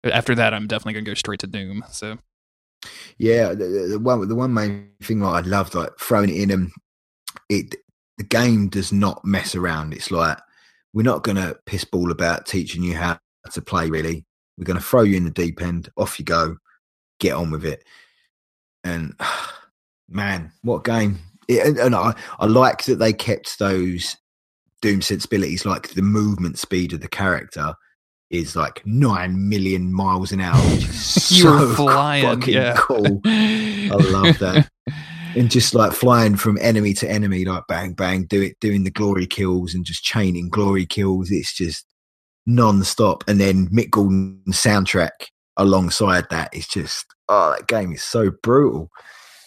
[0.05, 1.85] after that, I'm definitely gonna go straight to Doom.
[1.91, 2.19] So
[3.17, 6.51] Yeah, the, the- one the one main thing that I loved, like throwing it in,
[6.51, 6.71] and
[7.49, 7.77] it
[8.19, 9.95] the game does not mess around.
[9.95, 10.39] It's like
[10.93, 13.19] we're not gonna piss ball about teaching you how
[13.53, 13.89] to play.
[13.89, 15.89] Really, we're gonna throw you in the deep end.
[15.97, 16.57] Off you go,
[17.21, 17.85] get on with it.
[18.83, 19.15] And
[20.09, 21.19] man, what game!
[21.49, 24.17] It, and, and I I like that they kept those
[24.83, 27.75] Doom sensibilities, like the movement speed of the character.
[28.31, 32.25] Is like nine million miles an hour, which is you so flying.
[32.25, 34.69] fucking Yeah, cool I love that.
[35.37, 38.91] and just like flying from enemy to enemy, like bang bang, do it, doing the
[38.91, 41.31] glory kills and just chaining glory kills.
[41.31, 41.87] It's just
[42.47, 43.25] non-stop.
[43.29, 48.91] And then Mick Gordon's soundtrack alongside that is just oh, that game is so brutal.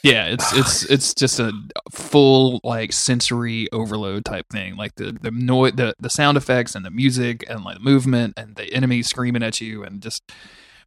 [0.03, 1.51] Yeah, it's it's it's just a
[1.91, 4.75] full like sensory overload type thing.
[4.75, 8.33] Like the the noise, the the sound effects and the music and like the movement
[8.37, 10.31] and the enemy screaming at you and just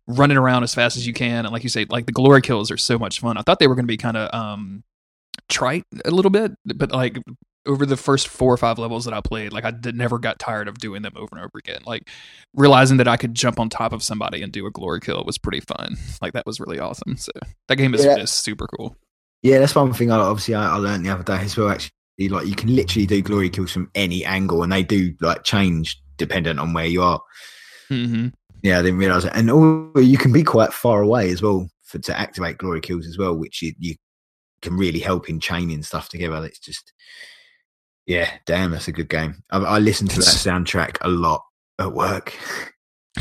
[0.07, 1.45] running around as fast as you can.
[1.45, 3.37] And like you say, like the glory kills are so much fun.
[3.37, 4.85] I thought they were going to be kind of um
[5.49, 7.19] trite a little bit, but like
[7.67, 10.39] over the first four or five levels that I played, like I did, never got
[10.39, 11.81] tired of doing them over and over again.
[11.85, 12.09] Like
[12.55, 15.39] realizing that I could jump on top of somebody and do a glory kill was
[15.39, 15.97] pretty fun.
[16.23, 17.17] Like that was really awesome.
[17.17, 17.33] So
[17.69, 18.15] that game is Yeah.
[18.15, 18.97] just super cool.
[19.43, 20.11] Yeah, that's one thing.
[20.11, 21.71] I obviously I, I learned the other day as well.
[21.71, 25.45] Actually, like you can literally do glory kills from any angle, and they do like
[25.45, 27.23] change dependent on where you are.
[27.91, 29.33] hmm Yeah, I didn't realize it.
[29.35, 33.07] And all, you can be quite far away as well for to activate glory kills
[33.07, 33.95] as well, which you, you
[34.63, 36.45] can really help in chaining stuff together.
[36.47, 36.93] It's just,
[38.07, 39.43] yeah, damn, that's a good game.
[39.51, 41.45] I, I listen to that soundtrack a lot
[41.79, 42.37] at work.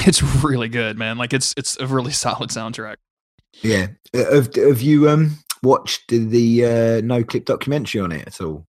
[0.05, 1.17] It's really good, man.
[1.17, 2.97] Like it's it's a really solid soundtrack.
[3.63, 8.39] Yeah, Uh, have, have you um watched the, uh, no clip documentary on it at
[8.39, 8.65] all?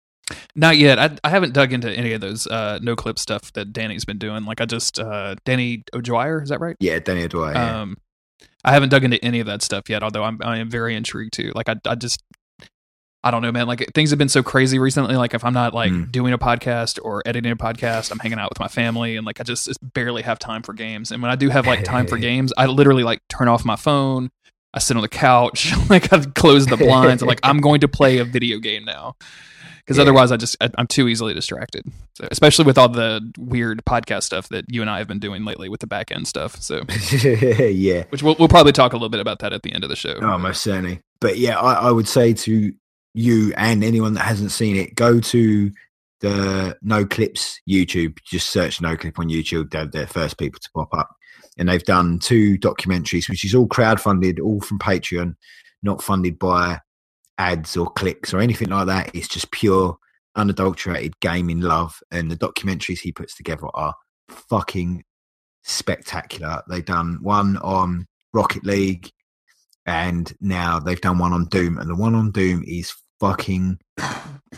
[0.54, 0.98] Not yet.
[0.98, 4.18] I, I haven't dug into any of those uh, no clip stuff that Danny's been
[4.18, 4.44] doing.
[4.44, 6.76] Like I just uh, Danny O'Dwyer, is that right?
[6.80, 7.54] Yeah, Danny O'Dwyer.
[7.54, 7.80] Yeah.
[7.80, 7.96] Um,
[8.64, 10.02] I haven't dug into any of that stuff yet.
[10.02, 11.52] Although I'm I am very intrigued too.
[11.54, 12.22] Like I I just
[13.24, 13.66] I don't know, man.
[13.66, 15.16] Like things have been so crazy recently.
[15.16, 16.12] Like if I'm not like Mm.
[16.12, 19.40] doing a podcast or editing a podcast, I'm hanging out with my family, and like
[19.40, 21.10] I just, just barely have time for games.
[21.10, 23.76] And when I do have like time for games, I literally like turn off my
[23.76, 24.30] phone.
[24.74, 27.22] I sit on the couch, like I close the blinds.
[27.22, 29.16] I'm like I'm going to play a video game now,
[29.78, 30.02] because Yeah.
[30.02, 31.84] otherwise I just I, I'm too easily distracted.
[32.14, 35.44] So, especially with all the weird podcast stuff that you and I have been doing
[35.44, 36.60] lately with the back end stuff.
[36.62, 36.82] So
[37.22, 38.04] yeah.
[38.10, 39.96] which we'll, we'll probably talk a little bit about that at the end of the
[39.96, 40.14] show.
[40.20, 41.00] Oh, most certainly.
[41.20, 42.72] But yeah, I, I would say to
[43.16, 45.72] you and anyone that hasn't seen it, go to
[46.20, 48.18] the No Clips YouTube.
[48.24, 49.70] Just search No Clip on YouTube.
[49.70, 51.10] They're the first people to pop up.
[51.58, 55.34] And they've done two documentaries, which is all crowdfunded, all from Patreon,
[55.82, 56.80] not funded by
[57.38, 59.14] ads or clicks or anything like that.
[59.14, 59.96] It's just pure,
[60.36, 61.98] unadulterated gaming love.
[62.10, 63.94] And the documentaries he puts together are
[64.28, 65.04] fucking
[65.62, 66.62] spectacular.
[66.68, 69.10] They've done one on Rocket League,
[69.86, 73.78] and now they've done one on Doom, and the one on Doom is fucking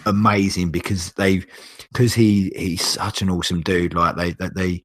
[0.07, 1.43] amazing because they
[1.93, 3.95] because he he's such an awesome dude.
[3.95, 4.85] Like they that they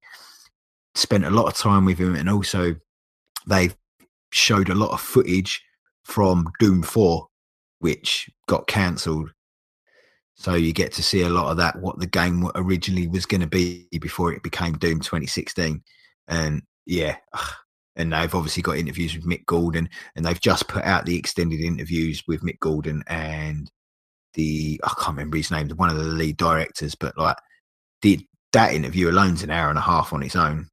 [0.95, 2.75] spent a lot of time with him, and also
[3.47, 3.71] they
[4.31, 5.61] showed a lot of footage
[6.03, 7.27] from Doom Four,
[7.79, 9.31] which got cancelled.
[10.35, 13.41] So you get to see a lot of that, what the game originally was going
[13.41, 15.83] to be before it became Doom 2016,
[16.27, 17.17] and yeah,
[17.95, 21.59] and they've obviously got interviews with Mick Gordon, and they've just put out the extended
[21.59, 23.71] interviews with Mick Gordon and
[24.33, 27.37] the I can't remember his name, one of the lead directors, but like
[28.01, 30.69] the that interview alone's an hour and a half on its own.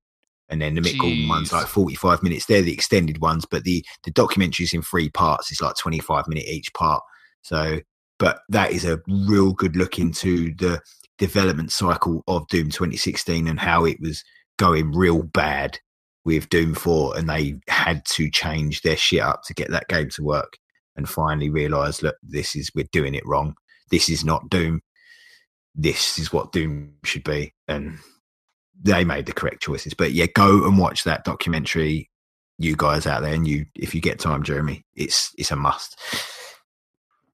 [0.49, 2.47] And then the Mick Gordon one's like 45 minutes.
[2.47, 5.51] They're the extended ones, but the the documentary's in three parts.
[5.51, 7.03] It's like 25 minute each part.
[7.43, 7.81] So,
[8.19, 10.81] but that is a real good look into the
[11.19, 14.25] development cycle of Doom 2016 and how it was
[14.59, 15.79] going real bad
[16.25, 20.11] with Doom 4 and they had to change their shit up to get that game
[20.11, 20.59] to work
[20.97, 23.55] and finally realize look this is we're doing it wrong.
[23.91, 24.81] This is not Doom.
[25.75, 27.55] This is what Doom should be.
[27.69, 27.99] And
[28.83, 29.95] they made the correct choices.
[29.95, 32.11] But yeah go and watch that documentary
[32.59, 35.99] you guys out there and you if you get time Jeremy it's it's a must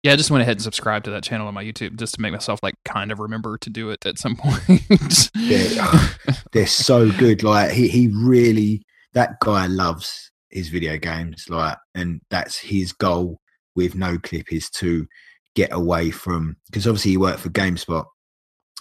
[0.02, 2.20] Yeah, I just went ahead and subscribed to that channel on my YouTube just to
[2.20, 5.30] make myself like kind of remember to do it at some point.
[5.34, 5.68] Yeah.
[5.80, 6.16] Oh,
[6.52, 7.42] they're so good.
[7.42, 8.82] Like he, he really
[9.14, 11.46] that guy loves his video games.
[11.48, 13.40] Like, and that's his goal
[13.74, 15.06] with No Clip is to
[15.54, 18.04] get away from because obviously he worked for GameSpot,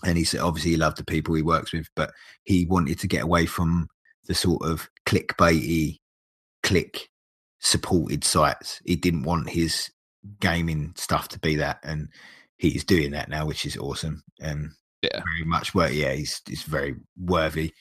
[0.04, 2.12] and he said obviously he loved the people he works with, but
[2.44, 3.88] he wanted to get away from
[4.26, 6.00] the sort of clickbaity,
[6.64, 7.10] click
[7.60, 8.82] supported sites.
[8.86, 9.90] He didn't want his
[10.40, 12.10] gaming stuff to be that, and
[12.58, 14.24] he's doing that now, which is awesome.
[14.42, 15.22] And Yeah.
[15.36, 15.94] very much work.
[15.94, 17.74] Yeah, he's he's very worthy,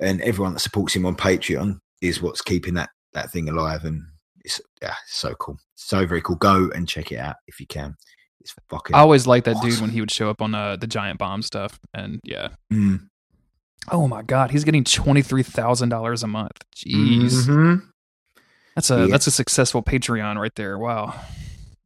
[0.00, 3.84] and everyone that supports him on Patreon is what's keeping that that thing alive.
[3.84, 4.02] And
[4.44, 6.36] it's yeah, so cool, so very cool.
[6.36, 7.94] Go and check it out if you can.
[8.40, 8.94] It's fucking.
[8.94, 11.40] I always liked that dude when he would show up on uh, the giant bomb
[11.42, 11.78] stuff.
[11.94, 12.48] And yeah.
[12.72, 13.08] Mm.
[13.90, 16.56] Oh my god, he's getting twenty three thousand dollars a month.
[16.76, 17.46] Jeez.
[17.46, 17.82] Mhm.
[18.74, 19.06] That's a Yeah.
[19.10, 20.78] that's a successful Patreon right there.
[20.78, 21.14] Wow.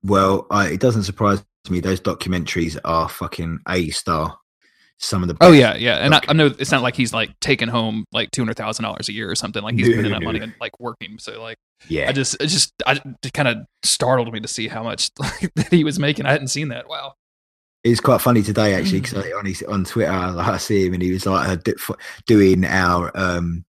[0.09, 1.81] Well, I, it doesn't surprise me.
[1.81, 4.38] Those documentaries are fucking a star.
[5.01, 5.99] Some of the Oh yeah, yeah.
[5.99, 8.83] And I, I know it's not like he's like taking home like two hundred thousand
[8.83, 9.62] dollars a year or something.
[9.62, 11.18] Like he's No, spending that money and like working.
[11.21, 12.09] So like yeah.
[12.09, 13.01] I just it just I
[13.33, 16.27] kind of startled me to see how much like, that he was making.
[16.27, 16.88] I hadn't seen that.
[16.88, 17.12] Wow.
[17.85, 19.12] It's quite funny today actually Mm.
[19.12, 21.94] because on his on Twitter like, I see him and he was like uh,
[22.27, 23.64] doing our um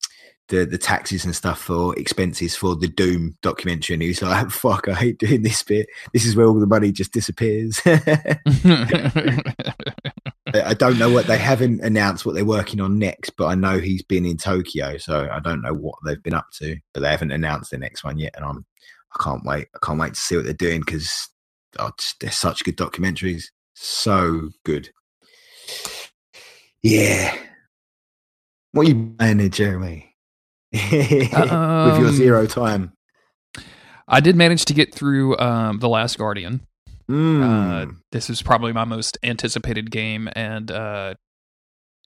[0.48, 4.50] the the taxes and stuff for expenses for the Doom documentary and he was like
[4.52, 7.80] fuck I hate doing this bit this is where all the money just disappears.
[10.54, 13.78] I don't know what they haven't announced what they're working on next, but I know
[13.78, 17.10] he's been in Tokyo, so I don't know what they've been up to, but they
[17.10, 18.64] haven't announced the next one yet, and I'm
[19.16, 19.68] I can't wait.
[19.74, 21.28] I can't wait to see what they're doing because
[21.78, 24.90] oh, they're such good documentaries, so good.
[26.82, 27.36] Yeah.
[28.72, 30.13] What are you playing there, Jeremy?
[30.90, 32.92] With your Um, zero time.
[34.08, 36.66] I did manage to get through um, The Last Guardian.
[37.10, 37.42] Mm.
[37.42, 41.14] Uh, this is probably my most anticipated game, and uh,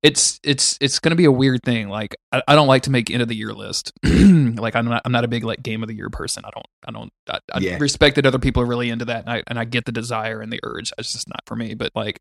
[0.03, 1.89] it's it's it's going to be a weird thing.
[1.89, 3.93] Like I, I don't like to make end of the year list.
[4.05, 6.45] like I'm not I'm not a big like game of the year person.
[6.45, 7.79] I don't I don't I, I Yeah.
[7.81, 10.41] respect that other people are really into that, and I and I get the desire
[10.41, 10.93] and the urge.
[10.99, 11.75] It's just not for me.
[11.75, 12.21] But like.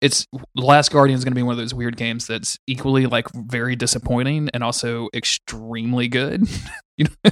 [0.00, 3.06] It's The Last Guardian is going to be one of those weird games that's equally
[3.06, 6.48] like very disappointing and also extremely good.
[6.96, 7.30] you know,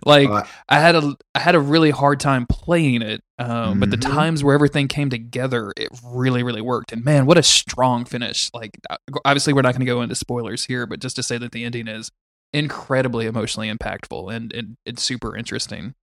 [0.06, 0.46] like Alright.
[0.68, 4.14] I had a I had a really hard time playing it, um, but the Mhm.
[4.14, 6.92] times where everything came together, it really really worked.
[6.92, 8.48] And man, what a strong finish!
[8.54, 11.36] Like uh, obviously we're not going to go into spoilers here, but just to say
[11.38, 12.10] that the ending is
[12.54, 15.94] incredibly emotionally impactful and, and it's super interesting.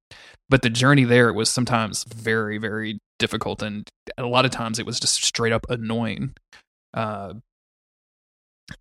[0.48, 4.86] But the journey there was sometimes very very difficult, and a lot of times it
[4.86, 6.34] was just straight up annoying.
[6.94, 7.34] Uh,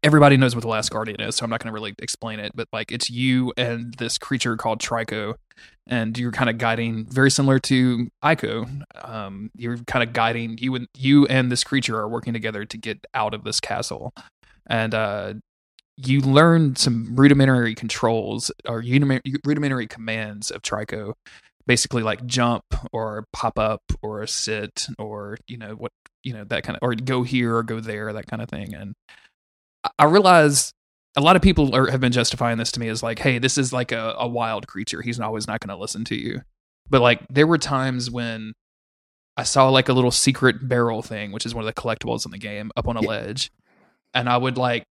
[0.03, 2.51] everybody knows what the last guardian is so i'm not going to really explain it
[2.55, 5.35] but like it's you and this creature called trico
[5.87, 8.85] and you're kind of guiding very similar to Ico.
[9.05, 12.79] Um, you're kind of guiding you and you and this creature are working together to
[12.79, 14.15] get out of this castle,
[14.67, 15.35] and uh,
[15.97, 18.83] you learn some rudimentary controls or
[19.45, 21.15] rudimentary commands of Trico,
[21.67, 26.63] basically like jump or pop up or sit or you know what you know that
[26.63, 28.75] kind of or go here or go there that kind of thing.
[28.75, 28.95] And
[29.99, 30.73] I- realize
[31.17, 33.57] a lot of people are, have been justifying this to me as like, hey, this
[33.57, 35.01] is like a, a wild creature.
[35.01, 36.41] He's always not going to listen to you.
[36.91, 38.53] But like, there were times when
[39.37, 42.33] I saw like a little secret barrel thing, which is one of the collectibles in
[42.33, 43.09] the game, up on a Yeah.
[43.09, 43.53] ledge,
[44.13, 44.85] and I would like,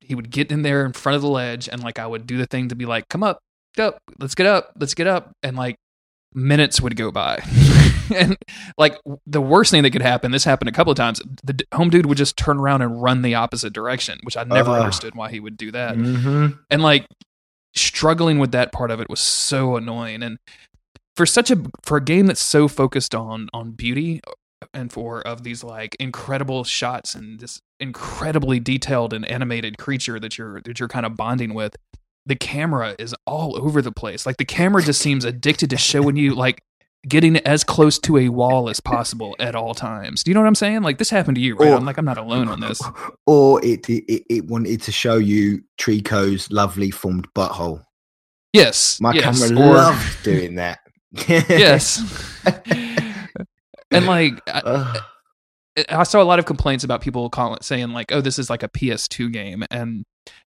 [0.00, 2.36] he would get in there in front of the ledge, and like I would do
[2.36, 3.40] the thing to be like, come up,
[3.78, 5.76] up, let's get up, let's get up, and like
[6.34, 7.38] minutes would go by.
[8.14, 8.36] and
[8.76, 11.20] like the worst thing that could happen, this happened a couple of times.
[11.44, 14.44] The d- home dude would just turn around and run the opposite direction, which I
[14.44, 14.80] never Ugh.
[14.80, 15.96] understood why he would do that.
[15.96, 16.58] Mhm.
[16.70, 17.06] And like
[17.74, 20.22] struggling with that part of it was so annoying.
[20.22, 20.38] And
[21.16, 24.20] for such a for a game that's so focused on on beauty
[24.72, 30.38] and for of these like incredible shots and this incredibly detailed and animated creature that
[30.38, 31.76] you're that you're kind of bonding with
[32.26, 34.24] the camera is all over the place.
[34.26, 36.62] Like the camera just seems addicted to showing you like
[37.06, 40.22] getting as close to a wall as possible at all times.
[40.24, 40.80] Do you know what i'm saying?
[40.82, 41.68] Like this happened to you right?
[41.68, 42.80] Or- i'm like i'm not alone on this.
[43.26, 47.82] Or it, it it wanted to show you Trico's lovely formed butthole.
[48.54, 50.78] yes My yes, camera or- loved doing that.
[51.28, 52.00] yes.
[53.90, 55.00] And like I,
[55.88, 58.62] I saw a lot of complaints about people calling saying like, "Oh, this is like
[58.62, 60.04] a PS2 game," and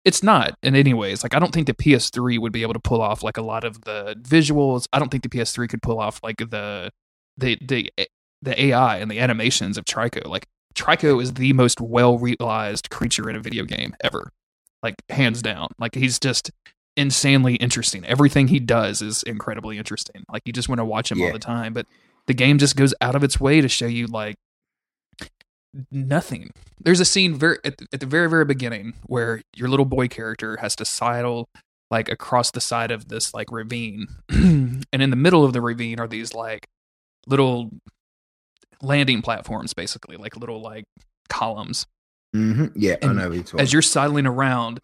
[0.05, 1.23] it's not in any ways.
[1.23, 3.65] Like, I don't think the PS3 would be able to pull off like a lot
[3.65, 4.87] of the visuals.
[4.93, 6.91] I don't think the PS3 could pull off like the
[7.37, 7.91] the the
[8.43, 10.27] the AI and the animations of Trico.
[10.27, 14.31] Like, Trico is the most well realized creature in a video game ever,
[14.83, 15.69] like hands down.
[15.79, 16.51] Like, he's just
[16.97, 18.05] insanely interesting.
[18.05, 20.25] Everything he does is incredibly interesting.
[20.31, 21.73] Like, you just want to watch him all the time.
[21.73, 21.87] But
[22.27, 24.37] the game just goes out of its way to show you like
[25.91, 26.51] nothing.
[26.81, 30.09] There's a scene very at, the- at the very very beginning where your little boy
[30.09, 31.49] character has to sidle
[31.91, 36.01] like across the side of this like ravine, and in the middle of the ravine
[36.01, 36.67] are these like
[37.27, 37.71] little
[38.83, 40.85] landing platforms, basically like little like
[41.29, 41.87] columns.
[42.35, 42.67] Mm-hmm.
[42.75, 43.43] Yeah, I know.
[43.59, 44.81] As you're sidling around,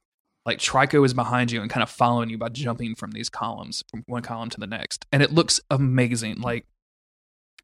[0.46, 3.82] like Trico is behind you and kind of following you by jumping from these columns
[3.90, 6.40] from one column to the next, and it looks amazing.
[6.40, 6.64] Like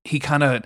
[0.05, 0.63] he kind of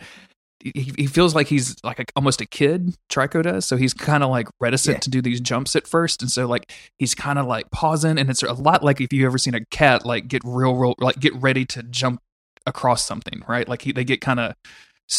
[0.62, 3.64] he, he feels like he's like a, almost a kid trico does.
[3.64, 5.00] So he's kind of like reticent Yeah.
[5.00, 6.22] to do these jumps at first.
[6.22, 8.18] And so like he's kind of like pausing.
[8.18, 10.94] And it's a lot like if you've ever seen a cat like get real real
[10.98, 12.20] like get ready to jump
[12.66, 13.66] across something right?
[13.68, 14.54] Like he, they get kind of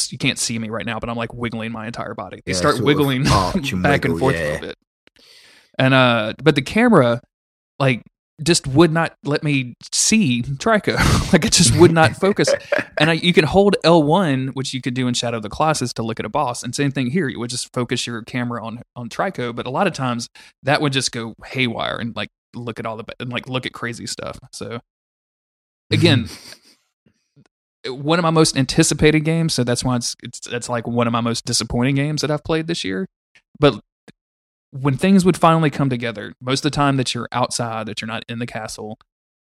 [0.10, 2.42] you can't see me right now but i'm like wiggling my entire body.
[2.46, 4.76] They Yeah, start wiggling and back and wiggle, forth a little bit.
[5.78, 7.20] And uh but the camera
[7.80, 8.02] like
[8.44, 10.96] just would not let me see Trico.
[11.34, 12.54] like it just would not focus.
[12.98, 15.94] And I, you can hold L1, which you could do in Shadow of the Colossus
[15.94, 16.64] to look at a boss.
[16.64, 17.28] And same thing here.
[17.28, 20.30] You would just focus your camera on on Trico, but a lot of times
[20.64, 23.74] that would just go haywire and like look at all the and like look at
[23.74, 24.40] crazy stuff.
[24.52, 24.80] So
[25.92, 26.30] again,
[27.88, 29.54] one of my most anticipated games.
[29.54, 32.44] So that's why it's it's that's like one of my most disappointing games that I've
[32.44, 33.08] played this year.
[33.60, 33.80] But
[34.72, 38.08] when things would finally come together, most of the time that you're outside, that you're
[38.08, 38.98] not in the castle,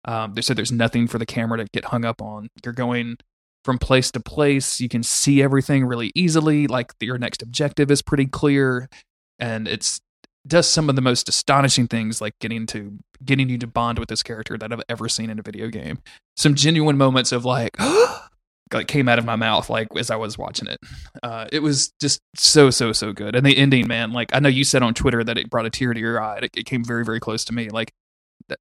[0.06, 2.50] um, they said there's nothing for the camera to get hung up on.
[2.64, 3.18] You're going
[3.64, 4.80] from place to place.
[4.80, 6.68] You can see everything really easily.
[6.68, 8.90] Like your next objective is pretty clear,
[9.38, 10.02] and it's
[10.48, 14.10] does some of the most astonishing things, like getting to getting you to bond with
[14.10, 16.00] this character that I've ever seen in a video game.
[16.38, 17.76] Some genuine moments of like,
[18.74, 20.80] like came out of my mouth like as I was watching it.
[21.24, 24.12] Uh, it was just so so so good, and the ending, man.
[24.12, 26.40] Like I know you said on Twitter that it brought a tear to your eye.
[26.44, 27.70] It, it came very very close to me.
[27.70, 27.94] Like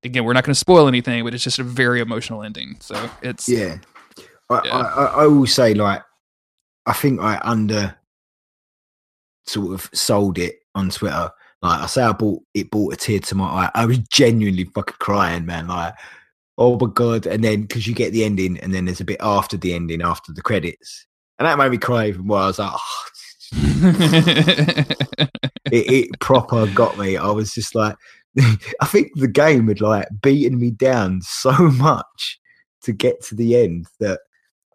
[0.02, 2.76] again, we're not going to spoil anything, but it's just a very emotional ending.
[2.80, 3.78] So it's yeah.
[4.50, 4.76] I, yeah.
[4.76, 6.02] I, I, I will say like
[6.86, 7.94] I think I under
[9.46, 11.30] sort of sold it on Twitter.
[11.60, 13.70] Like I say, I bought it brought a tear to my eye.
[13.74, 15.66] I was genuinely fucking crying, man.
[15.68, 15.94] Like
[16.58, 17.26] oh my god!
[17.26, 20.02] And then because you get the ending, and then there's a bit after the ending,
[20.02, 21.06] after the credits,
[21.38, 22.38] and that made me cry even more.
[22.38, 23.04] I was like, oh.
[23.54, 24.90] it,
[25.72, 27.16] it proper got me.
[27.16, 27.96] I was just like,
[28.80, 32.38] I think the game had like beaten me down so much
[32.82, 34.20] to get to the end that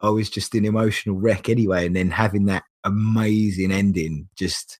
[0.01, 1.85] I was just an emotional wreck anyway.
[1.85, 4.79] And then having that amazing ending, just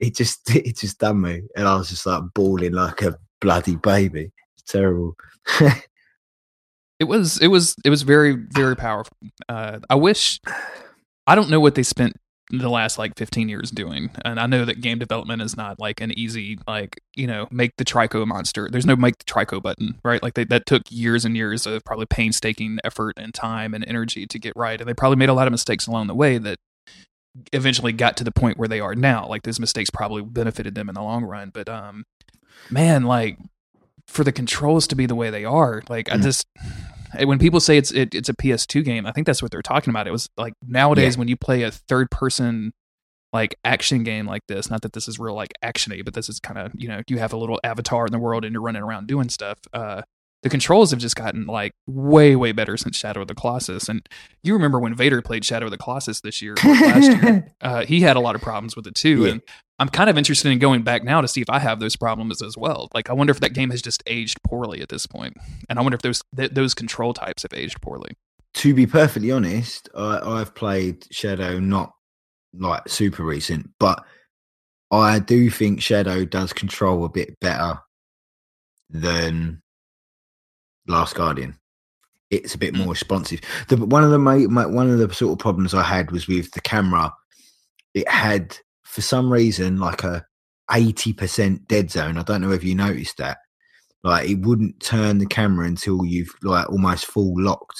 [0.00, 3.76] it just it just done me, and I was just like bawling like a bloody
[3.76, 4.32] baby.
[4.56, 5.16] It's terrible.
[7.02, 9.16] It was it was it was very very powerful.
[9.48, 10.38] Uh, I wish
[11.26, 12.14] I don't know what they spent
[12.50, 16.00] the last like 15 years doing, and I know that game development is not like
[16.00, 18.68] an easy like you know make the trico monster.
[18.70, 20.22] There's no make the trico button, right?
[20.22, 24.24] Like they, that took years and years of probably painstaking effort and time and energy
[24.26, 26.58] to get right, and they probably made a lot of mistakes along the way that
[27.52, 29.26] eventually got to the point where they are now.
[29.26, 32.04] Like those mistakes probably benefited them in the long run, but um,
[32.70, 33.38] man, like
[34.06, 36.22] for the controls to be the way they are, like I mm.
[36.22, 36.46] just
[37.24, 39.90] when people say it's it, it's a PS2 game, I think that's what they're talking
[39.90, 40.06] about.
[40.06, 41.18] It was like nowadays yeah.
[41.18, 42.72] when you play a third person
[43.32, 46.38] like action game like this, not that this is real like actiony, but this is
[46.40, 48.82] kind of you know you have a little avatar in the world and you're running
[48.82, 49.58] around doing stuff.
[49.72, 50.02] Uh,
[50.42, 53.88] the controls have just gotten like way way better since Shadow of the Colossus.
[53.88, 54.06] And
[54.42, 58.00] you remember when Vader played Shadow of the Colossus this year, last year, uh, he
[58.00, 59.24] had a lot of problems with it too.
[59.24, 59.30] Yeah.
[59.30, 59.42] And
[59.78, 62.42] I'm kind of interested in going back now to see if I have those problems
[62.42, 62.88] as well.
[62.92, 65.36] Like I wonder if that game has just aged poorly at this point,
[65.68, 68.16] and I wonder if those th- those control types have aged poorly.
[68.54, 71.92] To be perfectly honest, I, I've played Shadow not
[72.52, 74.04] like super recent, but
[74.90, 77.78] I do think Shadow does control a bit better
[78.90, 79.61] than
[80.86, 81.56] Last Guardian.
[82.30, 82.78] It's a bit mm.
[82.78, 83.40] more responsive.
[83.68, 86.26] The, one of the my, my, one of the sort of problems I had was
[86.26, 87.12] with the camera.
[87.94, 90.24] It had for some reason like a
[90.72, 92.18] eighty percent dead zone.
[92.18, 93.38] I don't know if you noticed that.
[94.02, 97.78] Like it wouldn't turn the camera until you've like almost full locked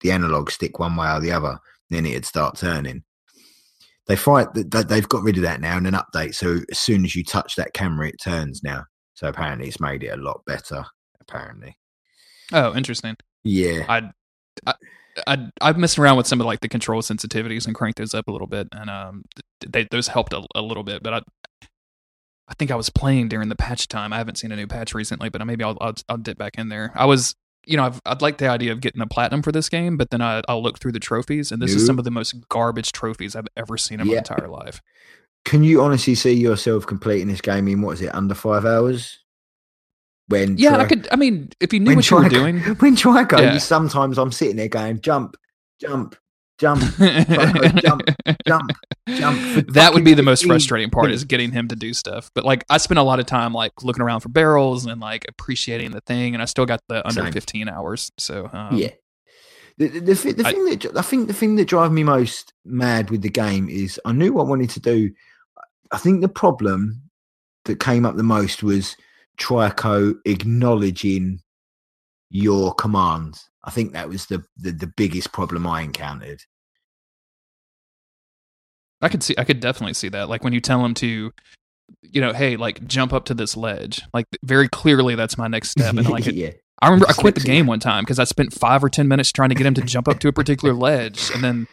[0.00, 1.58] the analog stick one way or the other.
[1.90, 3.02] Then it'd start turning.
[4.06, 6.34] They fight that they've got rid of that now in an update.
[6.34, 8.84] So as soon as you touch that camera, it turns now.
[9.14, 10.84] So apparently, it's made it a lot better.
[11.20, 11.78] Apparently.
[12.52, 13.16] Oh, interesting.
[13.42, 13.84] Yeah.
[13.88, 14.10] I,
[14.66, 14.74] I
[15.26, 18.28] I I've messed around with some of like the control sensitivities and cranked those up
[18.28, 19.24] a little bit, and um,
[19.66, 21.02] they those helped a, a little bit.
[21.02, 21.68] But I
[22.48, 24.12] I think I was playing during the patch time.
[24.12, 26.68] I haven't seen a new patch recently, but maybe I'll I'll, I'll dip back in
[26.68, 26.92] there.
[26.94, 27.34] I was
[27.66, 30.10] you know, i would like the idea of getting a platinum for this game, but
[30.10, 32.92] then I, will look through the trophies, and this is some of the most garbage
[32.92, 34.12] trophies I've ever seen in yeah.
[34.12, 34.82] my entire life.
[35.46, 39.23] Can you honestly see yourself completing this game in what is it under five hours?
[40.28, 41.08] When yeah, I could.
[41.10, 43.58] I mean, if you knew what you were doing, when Trico, yeah.
[43.58, 45.36] sometimes I'm sitting there going, jump,
[45.80, 46.16] jump,
[46.58, 48.02] jump, jump,
[48.46, 48.70] jump,
[49.14, 49.66] jump.
[49.68, 52.30] That would be the most frustrating part is getting him to do stuff.
[52.34, 55.26] But like, I spent a lot of time like looking around for barrels and like
[55.28, 57.32] appreciating the thing, and I still got the under Same.
[57.32, 58.10] 15 hours.
[58.18, 58.90] So um, yeah.
[59.76, 62.52] The, the, the, the I, thing that I think the thing that drives me most
[62.64, 65.10] mad with the game is I knew what I wanted to do.
[65.90, 67.02] I think the problem
[67.64, 68.96] that came up the most was
[69.38, 71.40] Trico acknowledging
[72.30, 73.48] your commands.
[73.64, 76.42] I think that was the, the, the biggest problem I encountered.
[79.00, 80.28] I could see I could definitely see that.
[80.28, 81.30] Like when you tell him to
[82.02, 84.02] you know, hey, like jump up to this ledge.
[84.12, 85.94] Like very clearly that's my next step.
[85.94, 86.50] And like yeah.
[86.80, 89.32] I remember I quit the game one time because I spent five or ten minutes
[89.32, 91.30] trying to get him to jump up to a particular ledge.
[91.34, 91.66] And then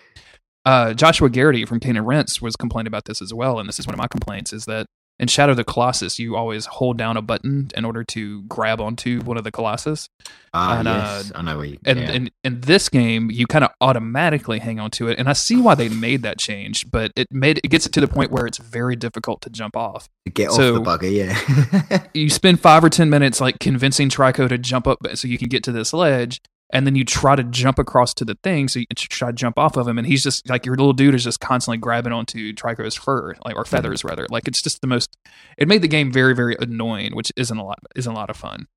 [0.66, 3.60] uh, Joshua Garrity from Cane and Rinse was complaining about this as well.
[3.60, 4.88] And this is one of my complaints is that
[5.22, 8.82] in Shadow of the Colossus, you always hold down a button in order to grab
[8.82, 10.10] onto one of the Colossus.
[10.52, 11.78] Ah, uh, yes, I know where you.
[11.86, 12.12] And yeah.
[12.12, 15.76] in, in this game, you kind of automatically hang onto it, and I see why
[15.76, 18.58] they made that change, but it made it gets it to the point where it's
[18.58, 20.10] very difficult to jump off.
[20.34, 22.08] Get so off the bugger, yeah.
[22.16, 25.50] you spend five or ten minutes like convincing Trico to jump up so you can
[25.50, 26.42] get to this ledge,
[26.74, 29.58] and then you try to jump across to the thing, so you try to jump
[29.58, 32.54] off of him, and he's just like your little dude is just constantly grabbing onto
[32.54, 34.26] Trico's fur, like or feathers rather.
[34.30, 35.18] Like it's just the most.
[35.58, 38.38] It made the game very very annoying, which isn't a lot isn't a lot of
[38.38, 38.68] fun.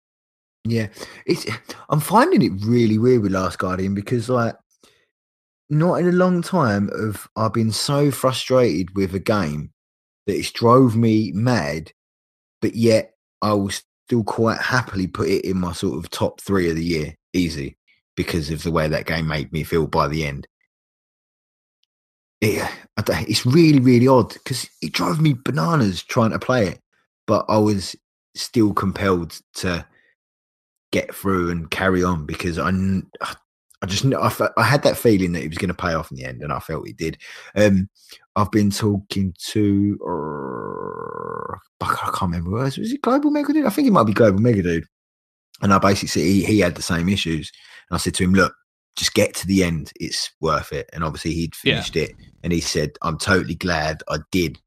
[0.64, 0.88] Yeah,
[1.26, 1.46] it's.
[1.88, 4.56] I'm finding it really weird with Last Guardian because like,
[5.70, 9.70] not in a long time of I've been so frustrated with a game
[10.26, 11.92] that it's drove me mad,
[12.60, 16.70] but yet I will still quite happily put it in my sort of top three
[16.70, 17.76] of the year, easy
[18.16, 20.46] because of the way that game made me feel by the end.
[22.40, 26.80] it, it's really really odd because it drove me bananas trying to play it,
[27.26, 27.96] but I was
[28.34, 29.86] still compelled to
[30.92, 32.70] get through and carry on because I
[33.82, 36.16] I just I, I had that feeling that it was going to pay off in
[36.16, 37.18] the end, and I felt it did.
[37.54, 37.88] Um,
[38.34, 42.78] I've been talking to uh, I can't remember who was.
[42.78, 43.66] Was it Global Mega Dude?
[43.66, 44.86] I think it might be Global Mega Dude.
[45.62, 47.50] And I basically said he, he had the same issues,
[47.90, 48.54] and I said to him, "Look,
[48.96, 51.74] just get to the end; it's worth it." And obviously, he'd Yeah.
[51.74, 54.58] finished it, and he said, "I'm totally glad I did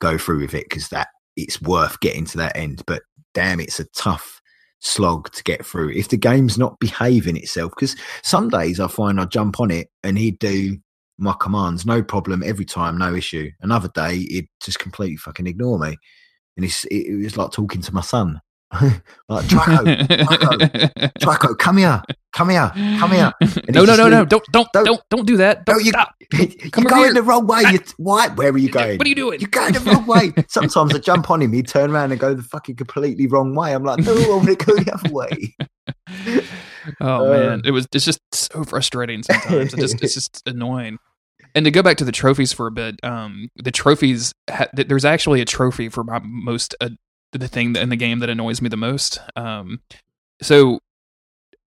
[0.00, 3.02] go through with it because that it's worth getting to that end." But
[3.34, 4.40] damn, it's a tough
[4.80, 7.72] slog to get through if the game's not behaving itself.
[7.76, 10.78] Because some days I find I jump on it and he'd do
[11.18, 13.50] my commands, no problem, every time, no issue.
[13.60, 15.96] Another day, he'd just completely fucking ignore me,
[16.56, 18.40] and it's it, it was like talking to my son,
[19.28, 19.84] like Draco,
[21.18, 22.00] Draco, come here,
[22.32, 23.32] come here, come here.
[23.68, 24.24] No, no, no, no!
[24.24, 25.64] Don't, don't, Don't- don't, don't do that!
[25.66, 26.14] Don't you- stop!
[26.32, 27.62] You're going the wrong way.
[27.72, 28.28] You why?
[28.28, 28.98] Where are you going?
[28.98, 29.40] What are you doing?
[29.40, 30.32] You're going the wrong way.
[30.48, 33.74] Sometimes I jump on him, he'd turn around and go the fucking completely wrong way.
[33.74, 35.56] I'm like, no, I want to go the other way.
[37.00, 39.74] Oh Uh, man, it was it's just so frustrating sometimes.
[39.74, 40.98] It just it's just annoying.
[41.54, 45.04] And to go back to the trophies for a bit, um, the trophies ha- there's
[45.04, 46.90] actually a trophy for my most uh,
[47.32, 49.20] the thing in the game that annoys me the most.
[49.36, 49.80] Um,
[50.42, 50.80] so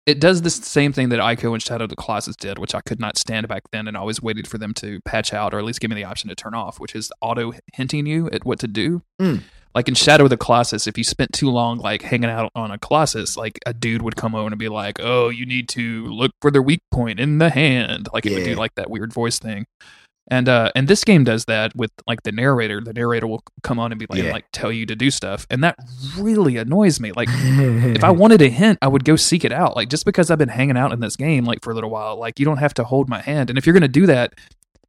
[0.04, 2.80] it does the same thing that Ico and Shadow of the Colossus did, which I
[2.80, 5.64] could not stand back then, and always waited for them to patch out or at
[5.64, 8.58] least give me the option to turn off, which is auto hinting you at what
[8.60, 9.02] to do.
[9.20, 9.42] Mm.
[9.74, 12.70] Like in Shadow of the Colossus, if you spent too long like hanging out on
[12.70, 16.04] a Colossus, like a dude would come over and be like, "Oh, you need to
[16.06, 19.14] look for the weak point in the hand," like it would do like that weird
[19.14, 19.66] voice thing.
[20.32, 22.80] And uh, and this game does that with like the narrator.
[22.80, 24.32] The narrator will come on and be like, Yeah.
[24.32, 25.76] like tell you to do stuff, and that
[26.16, 27.12] really annoys me.
[27.12, 29.76] Like if I wanted a hint, I would go seek it out.
[29.76, 32.16] Like just because I've been hanging out in this game like for a little while,
[32.18, 33.50] like you don't have to hold my hand.
[33.50, 34.32] And if you're gonna do that,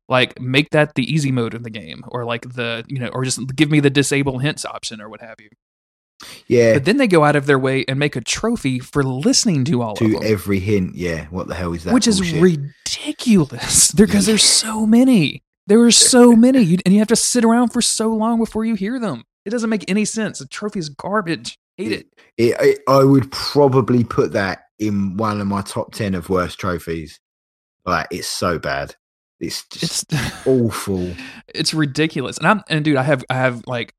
[0.08, 3.26] like make that the easy mode in the game, or like the you know, or
[3.26, 5.50] just give me the disable hints option or what have you.
[6.48, 9.66] Yeah, But then they go out of their way and make a trophy for listening
[9.66, 10.96] to all of to them, every hint.
[10.96, 11.94] Yeah, what the hell is that?
[11.94, 13.92] which is ridiculous.
[13.92, 15.44] Because there's so many.
[15.68, 18.66] There are so many, you, and you have to sit around for so long before
[18.66, 19.24] you hear them.
[19.46, 20.40] It doesn't make any sense.
[20.40, 21.58] The trophy is garbage.
[21.78, 22.08] Hate it.
[22.38, 26.60] It, it, I would probably put that in one of my top 10 of worst
[26.60, 27.20] trophies.
[27.86, 28.96] Like, it's so bad.
[29.40, 31.10] It's just It's awful.
[31.48, 32.38] it's ridiculous.
[32.38, 33.94] And I'm and dude, I have I have like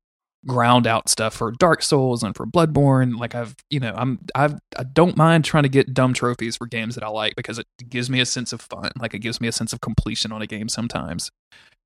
[0.47, 3.17] ground out stuff for Dark Souls and for Bloodborne.
[3.17, 6.67] Like I've you know I'm I've I don't mind trying to get dumb trophies for
[6.67, 8.91] games that I like because it gives me a sense of fun.
[8.99, 11.31] Like it gives me a sense of completion on a game sometimes.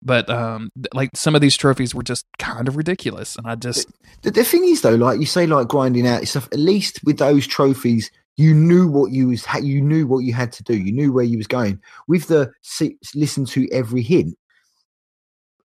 [0.02, 3.88] But um, like some of these trophies were just kind of ridiculous, and I just
[4.22, 6.48] The, the thing is, though, like you say, like grinding out stuff.
[6.54, 9.46] At least with those trophies, you knew what you was.
[9.62, 10.78] You knew what you had to do.
[10.78, 11.82] You knew where you was going.
[12.08, 14.38] With the si- listen to every hint.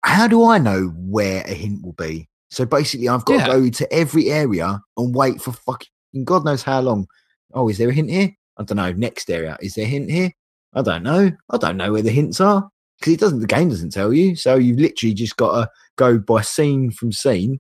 [0.06, 2.30] How do I know where a hint will be?
[2.54, 3.48] So basically, I've got Yeah.
[3.48, 5.88] to go to every area and wait for fucking
[6.24, 7.08] God knows how long.
[7.54, 8.30] Oh, is there a hint here?
[8.58, 8.92] I don't know.
[8.92, 10.32] Next area, is there a hint here?
[10.76, 11.32] I don't know.
[11.50, 13.40] I don't know where the hints are because it doesn't.
[13.40, 14.36] The game doesn't tell you.
[14.36, 17.60] So you've literally just got to go by scene from scene,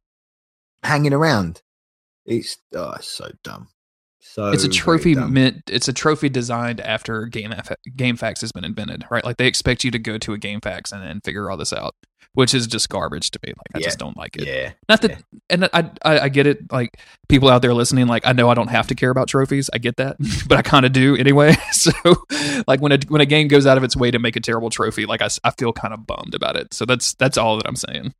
[0.84, 1.62] hanging around.
[2.26, 3.70] It's oh, it's so dumb.
[4.20, 8.64] So it's a trophy meant it's a trophy designed after game F- GameFAQs has been
[8.64, 9.24] invented, right?
[9.26, 11.94] Like they expect you to go to a GameFAQs and, and figure all this out,
[12.34, 13.54] which is just garbage to me.
[13.56, 13.86] Like I Yeah.
[13.86, 14.46] just don't like it.
[14.48, 16.72] Yeah, Not that, and I, I I get it.
[16.72, 16.98] Like
[17.30, 19.70] people out there listening, like I know I don't have to care about trophies.
[19.74, 20.18] I get that,
[20.48, 21.56] but I kind of do anyway.
[21.72, 21.92] So,
[22.68, 24.70] like when a when a game goes out of its way to make a terrible
[24.70, 26.74] trophy, like I, I feel kind of bummed about it.
[26.74, 28.14] So that's that's all that I'm saying.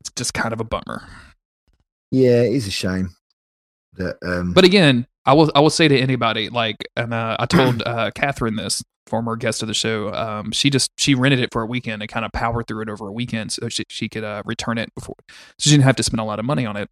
[0.00, 1.06] It's just kind of a bummer.
[2.10, 2.42] yeah.
[2.42, 3.10] It is a shame
[3.94, 4.16] that.
[4.24, 7.82] Um, But again, I will I will say to anybody like, and uh, I told
[7.86, 10.12] uh, Catherine this former guest of the show.
[10.12, 12.88] Um, she just she rented it for a weekend and kind of powered through it
[12.88, 15.96] over a weekend so she she could uh, return it before, so she didn't have
[15.96, 16.88] to spend a lot of money on it.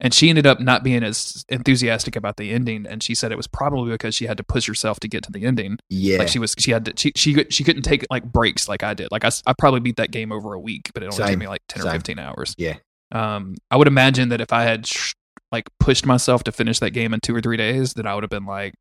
[0.00, 3.36] And she ended up not being as enthusiastic about the ending, and she said it
[3.36, 5.78] was probably because she had to push herself to get to the ending.
[5.88, 8.84] yeah, Like she was, she had to, she she she couldn't take like breaks like
[8.84, 9.08] I did.
[9.10, 11.48] Like I, I probably beat that game over a week, but it only took me
[11.48, 12.54] like ten or fifteen hours.
[12.56, 12.76] Yeah.
[13.10, 15.14] Um, I would imagine that if I had sh-
[15.50, 18.22] like pushed myself to finish that game in two or three days, that I would
[18.22, 18.74] have been like,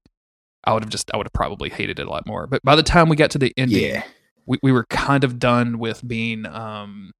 [0.67, 2.45] I would have just, I would have probably hated it a lot more.
[2.45, 4.03] But by the time we got to the ending, yeah,
[4.45, 7.11] we, we were kind of done with being um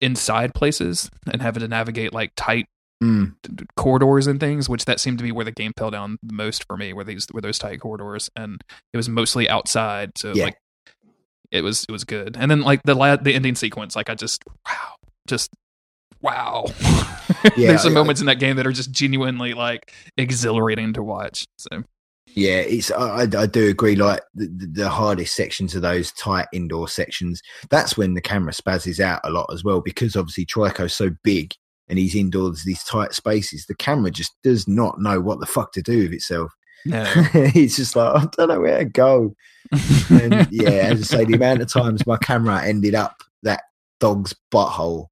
[0.00, 2.66] inside places and having to navigate like tight
[3.02, 3.32] mm,
[3.76, 6.64] corridors and things, which that seemed to be where the game fell down the most
[6.66, 10.44] for me, were these were those tight corridors, and it was mostly outside, so Yeah.
[10.46, 10.56] like
[11.50, 12.36] it was it was good.
[12.38, 14.94] And then like the la- the ending sequence, like I just wow,
[15.26, 15.50] just
[16.20, 16.66] wow.
[17.56, 21.02] Yeah, There's some I- moments in that game that are just genuinely like exhilarating to
[21.02, 21.44] watch.
[21.58, 21.82] So
[22.34, 23.96] Yeah, it's I, I do agree.
[23.96, 29.00] Like the, the hardest sections of those tight indoor sections, that's when the camera spazzes
[29.00, 31.54] out a lot as well because obviously Trico's so big
[31.88, 33.66] and he's indoors these tight spaces.
[33.66, 36.52] The camera just does not know what the fuck to do with itself.
[36.84, 37.04] No.
[37.34, 39.34] it's just like I don't know where to go.
[40.10, 43.62] And yeah, as I say, the amount of times my camera ended up that
[44.00, 45.06] dog's butthole,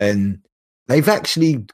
[0.00, 0.40] and
[0.86, 1.66] they've actually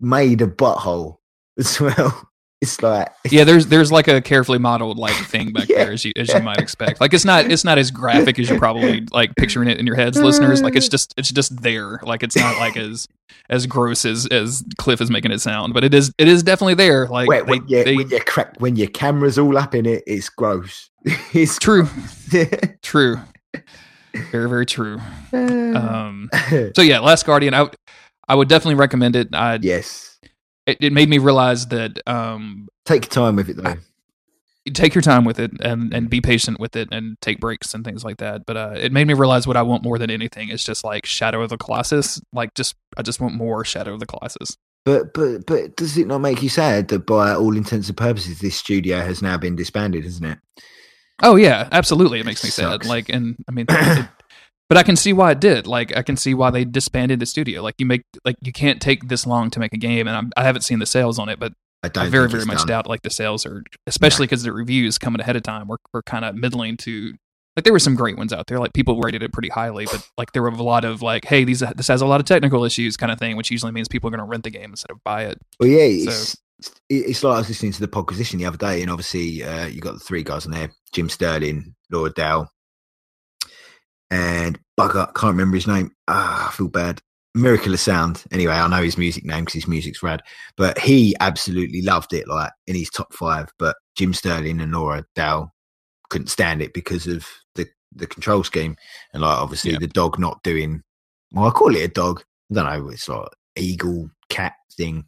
[0.00, 1.16] made a butthole
[1.58, 2.27] as well.
[2.60, 5.84] It's like yeah, there's there's like a carefully modeled like thing back Yeah.
[5.84, 7.00] there as you as you might expect.
[7.00, 9.96] Like it's not it's not as graphic as you're probably like picturing it in your
[9.96, 10.62] heads, listeners.
[10.62, 12.00] Like it's just it's just there.
[12.02, 13.06] Like it's not like as
[13.50, 16.74] as gross as as Cliff is making it sound, but it is it is definitely
[16.74, 17.06] there.
[17.06, 19.86] Like when, when, they- you, they- when you crack when your camera's all up in
[19.86, 20.90] it, it's gross.
[21.32, 21.88] it's true,
[22.82, 23.18] true,
[24.32, 24.98] very very true.
[25.32, 26.28] Um,
[26.74, 27.76] so yeah, Last Guardian, I would-
[28.30, 29.28] I would definitely recommend it.
[29.32, 30.07] I, yes,
[30.68, 33.76] it, it made me realize that um, take your time with it though.
[34.74, 37.84] take your time with it and and be patient with it and take breaks and
[37.84, 38.44] things like that.
[38.46, 41.06] But uh, it made me realize what I want more than anything is just like
[41.06, 42.20] Shadow of the Colossus.
[42.32, 44.56] Like just I just want more Shadow of the Colossus.
[44.84, 48.40] But but but does it not make you sad that by all intents and purposes,
[48.40, 50.38] this studio has now been disbanded, isn't it?
[51.22, 52.20] Oh yeah, absolutely.
[52.20, 52.84] It makes me sad.
[52.84, 53.66] Like and I mean.
[53.70, 54.08] it-
[54.68, 55.66] but I can see why it did.
[55.66, 57.62] Like I can see why they disbanded the studio.
[57.62, 60.32] Like you make like you can't take this long to make a game, and I'm,
[60.36, 61.52] I haven't seen the sales on it, but
[61.82, 62.66] I I very very much done.
[62.68, 66.02] doubt like the sales are, especially because the reviews coming ahead of time were were
[66.02, 67.14] kind of middling to.
[67.56, 68.60] Like there were some great ones out there.
[68.60, 71.42] Like people rated it pretty highly, but like there were a lot of like, hey,
[71.42, 74.06] these this has a lot of technical issues, kind of thing, which usually means people
[74.08, 75.38] are going to rent the game instead of buy it.
[75.58, 76.36] Well, yeah, So- it's
[76.88, 79.80] it's like I was listening to the podquisition the other day, and obviously uh, you
[79.80, 82.48] got the three guys on there: Jim Sterling, Laura Dale,
[84.10, 85.90] and bugger, can't remember his name.
[86.08, 87.00] Ah, I feel bad.
[87.34, 88.24] Miracle of Sound.
[88.32, 90.22] Anyway, I know his music name because his music's rad.
[90.56, 93.48] But he absolutely loved it, like in his top five.
[93.58, 95.52] But Jim Sterling and Laura Dale
[96.10, 98.76] couldn't stand it because of the the control scheme,
[99.12, 99.78] and like obviously Yeah.
[99.80, 100.82] the dog not doing.
[101.32, 102.22] Well, I call it a dog.
[102.50, 102.88] I don't know.
[102.90, 105.04] It's like eagle cat thing.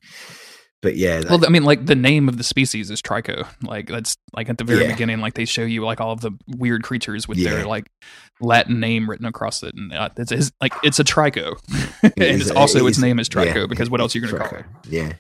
[0.83, 3.47] But yeah, that- Well, I mean, like the name of the species is Trico.
[3.63, 4.93] Like that's like at the very Yeah.
[4.93, 7.51] beginning, like they show you like all of the weird creatures with Yeah.
[7.51, 7.87] their like
[8.41, 11.59] Latin name written across it, and uh, it's, it's like it's a Trico,
[12.03, 14.19] and is- it's also it its is- name is Trico yeah, because what else are
[14.19, 14.65] you going to call it?
[14.89, 15.13] Yeah,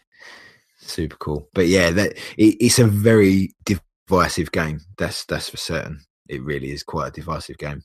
[0.80, 1.48] super cool.
[1.52, 4.80] But yeah, that it, it's a very divisive game.
[4.96, 6.00] That's that's for certain.
[6.28, 7.82] It really is quite a divisive game.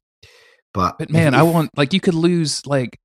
[0.74, 3.00] But But man, if- I want like you could lose like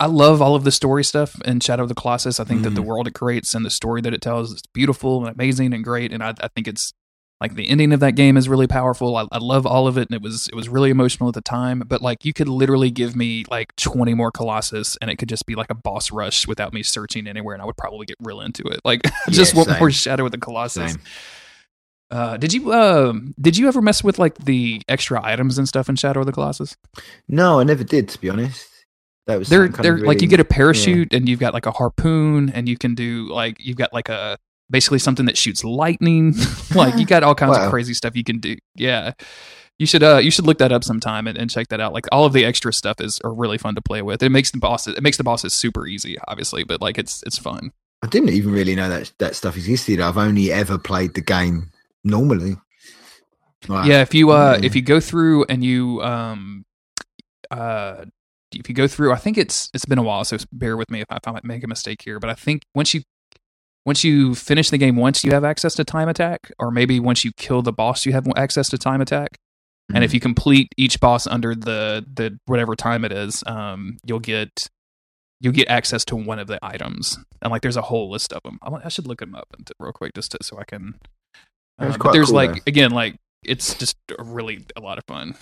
[0.00, 2.40] I- love all of the story stuff in Shadow of the Colossus.
[2.40, 2.86] I think that the Mhm.
[2.86, 6.12] world it creates and the story that it tells is beautiful and amazing and great.
[6.12, 6.92] And I, I think it's
[7.40, 9.16] like the ending of that game is really powerful.
[9.16, 11.42] I, I love all of it, and it was it was really emotional at the
[11.42, 11.82] time.
[11.86, 15.44] But like you could literally give me like twenty more Colossus, and it could just
[15.44, 18.40] be like a boss rush without me searching anywhere, and I would probably get real
[18.40, 18.80] into it.
[18.84, 19.78] Like I just Yeah, want same.
[19.80, 20.96] more Shadow of the Colossus.
[22.10, 25.88] Uh, did you um did you ever mess with like the extra items and stuff
[25.88, 26.76] in Shadow of the Colossus?
[27.28, 28.08] no, I never did.
[28.10, 28.66] To be honest,
[29.26, 31.70] that was they're they're of like you get a parachute and you've got like a
[31.72, 34.38] harpoon and you can do like you've got like a
[34.70, 36.34] basically something that shoots lightning
[36.74, 37.64] like you got all kinds Wow.
[37.66, 39.12] of crazy stuff you can do yeah
[39.78, 42.06] you should uh you should look that up sometime and, and check that out like
[42.12, 44.58] all of the extra stuff is are really fun to play with it makes the
[44.58, 47.72] bosses it makes the bosses super easy obviously but like it's it's fun
[48.02, 49.98] I didn't even really know that that stuff existed.
[49.98, 51.70] I've only ever played the game
[52.04, 52.56] normally.
[53.66, 54.66] Like, yeah if you uh yeah.
[54.66, 56.66] if you go through and you um
[57.50, 58.04] uh
[58.54, 61.00] if you go through i think it's it's been a while so bear with me
[61.00, 63.02] if i, if I might make a mistake here but i think once you
[63.86, 67.24] once you finish the game once you have access to time attack or maybe once
[67.24, 69.38] you kill the boss you have access to time attack.
[69.92, 74.18] And if you complete each boss under the the whatever time it is um you'll
[74.18, 74.70] get
[75.40, 77.18] you'll get access to one of the items.
[77.42, 79.92] And like there's a whole list of them i, I should look them up real
[79.92, 80.94] quick just to, so i can
[81.78, 82.60] uh, but there's cool, like though.
[82.66, 85.34] again like it's just really a lot of fun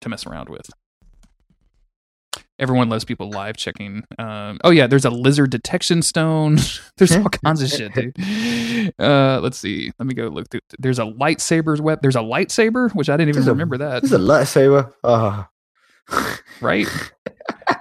[0.00, 0.70] to mess around with
[2.58, 6.56] everyone loves people live checking um oh yeah there's a lizard detection stone
[6.96, 10.98] there's all kinds of shit dude uh let's see let me go look through there's
[10.98, 14.12] a lightsaber's web there's a lightsaber which i didn't even There's a- remember that There's
[14.12, 14.92] a lightsaber.
[15.04, 15.48] Ah,
[16.60, 16.86] right?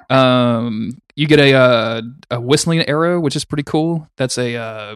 [0.09, 2.01] um, you get a uh,
[2.31, 4.07] a whistling arrow, which is pretty cool.
[4.17, 4.95] That's a uh,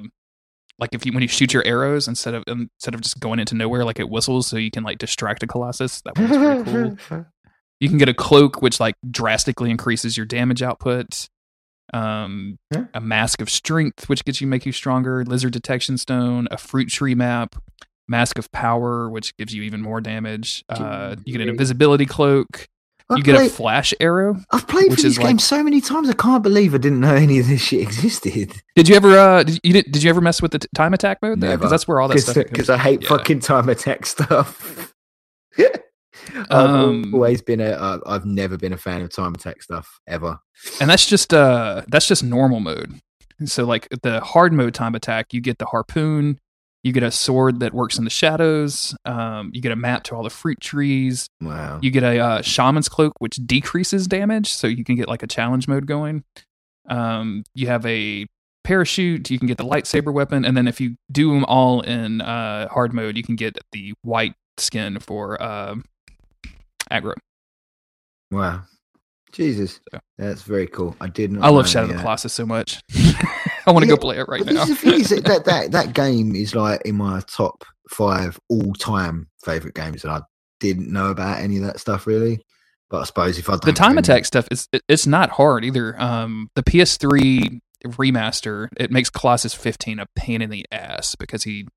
[0.79, 3.55] like if you when you shoot your arrows instead of instead of just going into
[3.55, 6.01] nowhere, like it whistles, so you can like distract a colossus.
[6.01, 7.25] That one's pretty cool.
[7.82, 11.27] You can get a cloak, which like drastically increases your damage output.
[11.93, 12.86] Um, Yeah.
[12.93, 15.25] a mask of strength, which gets you make you stronger.
[15.25, 17.55] Lizard detection stone, a fruit tree map,
[18.07, 20.63] mask of power, which gives you even more damage.
[20.69, 22.67] Uh, you get an invisibility cloak.
[23.09, 24.38] I you get a flash arrow.
[24.51, 26.09] I've played which through is this game like- so many times.
[26.09, 28.53] I can't believe I didn't know any of this shit existed.
[28.77, 29.17] Did you ever?
[29.17, 31.41] Uh, did you did you ever mess with the t- time attack mode?
[31.41, 32.36] Because that's where all that stuff.
[32.36, 33.09] Because I hate Yeah.
[33.09, 34.93] fucking time attack stuff.
[36.49, 37.69] I've Um, always been a.
[37.72, 40.39] Uh, I've never been a fan of time attack stuff ever.
[40.80, 42.99] and that's just uh that's just normal mode
[43.45, 46.38] so like the hard mode time attack you get the harpoon
[46.84, 50.15] you get a sword that works in the shadows um, you get a map to
[50.15, 51.80] all the fruit trees Wow.
[51.82, 55.28] you get a uh, shaman's cloak which decreases damage so you can get like a
[55.28, 56.24] challenge mode going
[56.89, 58.28] um, you have a
[58.63, 62.22] parachute you can get the lightsaber weapon and then if you do them all in
[62.22, 65.74] uh, hard mode you can get the white skin for uh,
[66.92, 67.16] Agro
[68.32, 68.62] Wow.
[69.32, 69.80] Jesus.
[69.94, 70.00] So.
[70.18, 70.96] That's very cool.
[71.02, 71.44] I did not.
[71.46, 72.82] i love shadow of the colossus so much
[73.66, 76.54] i want to Yeah, go play it right now that, that that that game is
[76.56, 80.22] like in my top five all time favorite games, and I
[80.60, 82.39] didn't know about any of that stuff really.
[82.89, 86.00] But I suppose if I the time attack stuff is it- it's not hard either.
[86.00, 91.68] Um, the PS3 remaster it makes Colossus 15 a pain in the ass because he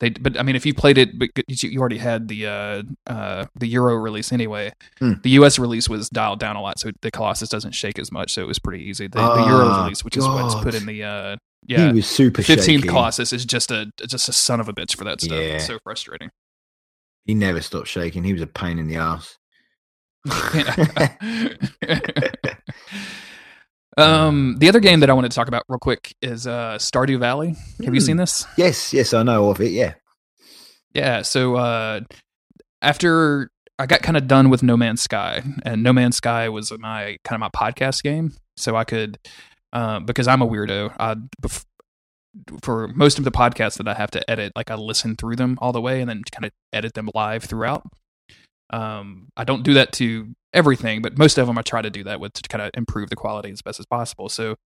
[0.00, 3.46] they but I mean if you played it but you already had the uh uh
[3.54, 4.72] the Euro release anyway.
[4.98, 5.14] Hmm.
[5.22, 8.32] The US release was dialed down a lot so the Colossus doesn't shake as much
[8.32, 9.06] so it was pretty easy.
[9.06, 11.36] The, the Euro Ah, release which is what's put in the uh
[11.66, 12.88] he yeah was super 15th shaky.
[12.88, 15.38] Colossus is just a just a son of a bitch for that stuff.
[15.38, 15.74] It's Yeah.
[15.74, 16.30] so frustrating.
[17.24, 18.24] He never stopped shaking.
[18.24, 19.38] He was a pain in the ass.
[23.96, 27.18] um, the other game that I wanted to talk about real quick is uh, Stardew
[27.18, 27.54] Valley.
[27.84, 28.06] Have you Hmm.
[28.06, 28.46] seen this?
[28.56, 29.72] yes, yes, I know of it.
[29.72, 29.94] Yeah.
[30.92, 31.22] Yeah.
[31.22, 32.00] So uh,
[32.82, 36.72] after I got kind of done with No Man's Sky, and No Man's Sky was
[36.78, 39.18] my kind of my podcast game, so I could
[39.72, 40.94] uh, because I'm a weirdo.
[40.98, 41.64] I, bef-
[42.62, 45.56] for most of the podcasts that I have to edit, like I listen through them
[45.60, 47.82] all the way and then kind of edit them live throughout.
[48.70, 52.04] Um, I don't do that to everything, but most of them I try to do
[52.04, 54.28] that with to kind of improve the quality as best as possible.
[54.28, 54.56] So,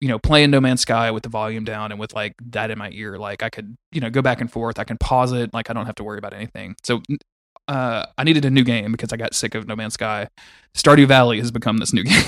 [0.00, 2.78] you know, playing No Man's Sky with the volume down and with like that in
[2.78, 4.78] my ear, like I could, you know, go back and forth.
[4.78, 5.54] I can pause it.
[5.54, 6.74] Like I don't have to worry about anything.
[6.82, 7.00] So,
[7.68, 10.28] uh, I needed a new game because I got sick of No Man's Sky.
[10.76, 12.24] Stardew Valley has become this new game,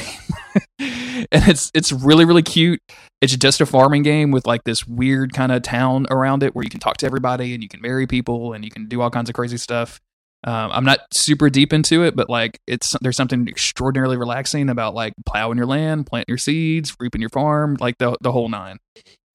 [0.79, 2.81] and it's it's really really cute.
[3.21, 6.63] It's just a farming game with like this weird kind of town around it where
[6.63, 9.11] you can talk to everybody and you can marry people and you can do all
[9.11, 10.01] kinds of crazy stuff.
[10.45, 14.95] Um, I'm not super deep into it, but like it's there's something extraordinarily relaxing about
[14.95, 18.78] like plowing your land, planting your seeds, reaping your farm, like the the whole nine.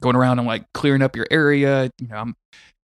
[0.02, 2.32] Going around and like clearing up your area, you know,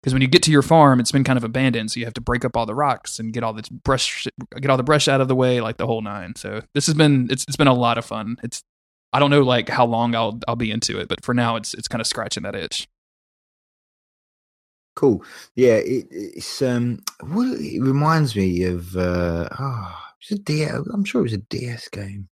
[0.02, 2.14] because when you get to your farm, it's been kind of abandoned, so you have
[2.16, 4.26] to break up all the rocks and get all the brush
[4.60, 6.36] get all the brush out of the way, like the whole nine.
[6.36, 8.38] So this has been it's it's been a lot of fun.
[8.42, 8.64] It's
[9.12, 11.74] I don't know like how long I'll I'll be into it, but for now it's
[11.74, 12.88] it's kind of scratching that itch.
[14.96, 15.24] Cool.
[15.56, 17.00] Yeah, it, it's um.
[17.22, 18.96] What it reminds me of.
[18.96, 20.82] uh Oh, it's a DS.
[20.94, 22.30] I'm sure it was a DS game.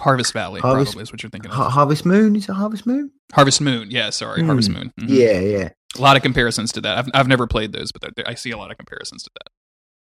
[0.00, 1.56] Harvest Valley Harvest- probably is what you're thinking of.
[1.56, 2.36] Har- Harvest Moon.
[2.36, 3.10] Is it Harvest Moon?
[3.32, 4.74] Harvest Moon, yeah, sorry, Harvest Hmm.
[4.78, 4.92] Moon.
[5.00, 5.08] Mhm.
[5.08, 5.68] Yeah, yeah.
[5.96, 6.98] a lot of comparisons to that.
[6.98, 9.50] I've I've never played those, but I see a lot of comparisons to that.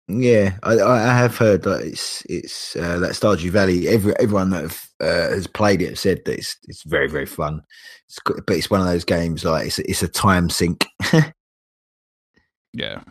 [0.07, 3.87] Yeah, I, I have heard that it's it's uh, that Stardew Valley.
[3.87, 7.63] Every everyone that have, uh, has played it said that it's it's very very fun.
[8.07, 10.85] It's, but it's one of those games like it's it's a time sink.
[12.75, 13.01] Yeah.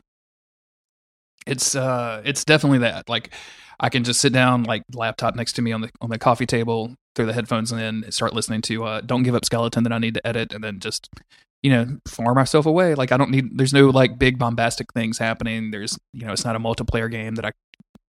[1.47, 3.09] It's uh it's definitely that.
[3.09, 3.31] Like
[3.81, 6.47] I can just sit down like laptop next to me on the on the coffee
[6.47, 9.93] table, throw the headphones in, and start listening to uh Don't Give Up Skeleton that
[9.93, 11.09] I need to edit and then just
[11.65, 12.95] you know, farm myself away.
[12.95, 15.71] Like I don't need there's no like big bombastic things happening.
[15.71, 17.53] There's you know, it's not a multiplayer game that I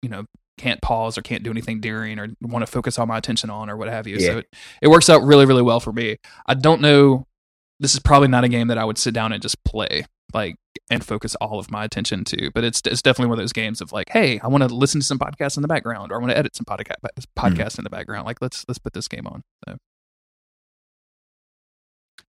[0.00, 0.24] you know
[0.56, 3.68] can't pause or can't do anything during or want to focus all my attention on
[3.68, 4.16] or what have you.
[4.16, 4.26] Yeah.
[4.26, 4.46] So it,
[4.80, 6.16] it works out really, really well for me.
[6.46, 7.26] I don't know
[7.78, 10.56] this is probably not a game that I would sit down and just play like
[10.90, 12.50] and focus all of my attention to.
[12.54, 15.02] But it's it's definitely one of those games of like, hey, I want to listen
[15.02, 17.24] to some podcasts in the background, or I want to edit some podcast mm.
[17.36, 18.24] podcast in the background.
[18.24, 19.42] Like let's let's put this game on.
[19.68, 19.76] So.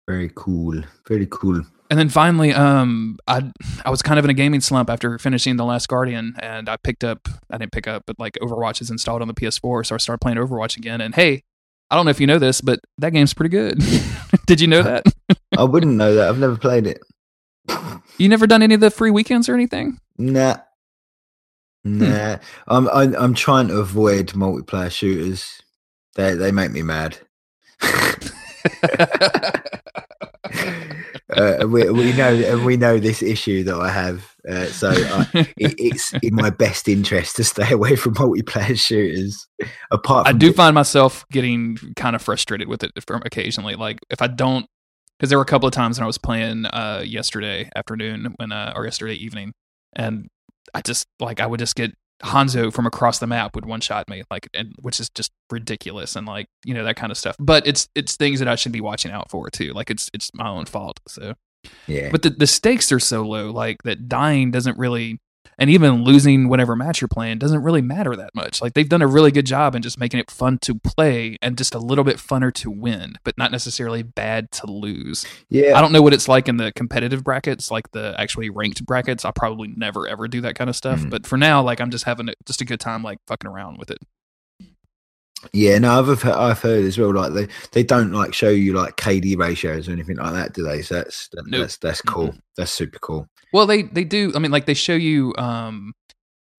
[0.08, 1.62] Very cool, very cool.
[1.90, 3.52] And then finally, um, I
[3.84, 6.78] I was kind of in a gaming slump after finishing The Last Guardian, and I
[6.78, 9.96] picked up I didn't pick up, but like Overwatch is installed on the PS4, so
[9.96, 11.02] I started playing Overwatch again.
[11.02, 11.44] And hey,
[11.90, 13.84] I don't know if you know this, but that game's pretty good.
[14.48, 15.04] Did you know that?
[15.58, 16.30] I wouldn't know that.
[16.30, 17.02] I've never played it.
[18.18, 19.98] You never done any of the free weekends or anything?
[20.20, 20.58] Nah.
[21.84, 22.00] Hmm.
[22.00, 22.38] Nah.
[22.68, 25.64] I'm, I'm I'm trying to avoid multiplayer shooters.
[26.16, 27.18] They they make me mad.
[31.36, 34.36] Uh, we we know and we know this issue that I have.
[34.48, 35.28] Uh, so I,
[35.58, 39.48] it, it's in my best interest to stay away from multiplayer shooters.
[39.92, 43.76] Apart, I do find myself getting kind of frustrated with it from occasionally.
[43.76, 44.66] Like if I don't,
[45.18, 48.52] because there were a couple of times when I was playing uh, yesterday afternoon when
[48.52, 49.54] uh, or yesterday evening,
[49.96, 50.28] and
[50.74, 51.92] I just like I would just get
[52.24, 56.16] Hanzo from across the map would one shot me, like, and which is just ridiculous,
[56.16, 57.36] and like you know that kind of stuff.
[57.40, 59.74] But it's it's things that I should be watching out for too.
[59.74, 61.00] Like it's it's my own fault.
[61.08, 61.34] So
[61.88, 62.10] Yeah.
[62.12, 65.20] but the, the stakes are so low, like that dying doesn't really,
[65.58, 68.62] and even losing whatever match you're playing doesn't really matter that much.
[68.62, 71.58] Like they've done a really good job in just making it fun to play and
[71.58, 75.26] just a little bit funner to win, but not necessarily bad to lose.
[75.50, 75.78] yeah.
[75.78, 79.24] I don't know what it's like in the competitive brackets, like the actually ranked brackets.
[79.26, 81.00] I'll probably never ever do that kind of stuff.
[81.02, 81.10] Mhm.
[81.10, 83.78] But for now, like I'm just having a, just a good time, like fucking around
[83.78, 84.00] with it.
[85.54, 87.14] Yeah, no, I've heard, I've heard as well.
[87.14, 90.62] Like they, they don't like show you like KD ratios or anything like that, do
[90.64, 90.84] they?
[90.84, 91.62] So that's that, Nope.
[91.62, 92.36] that's that's cool.
[92.58, 93.28] That's super cool.
[93.54, 94.32] Well, they they do.
[94.36, 95.94] I mean, like they show you, um,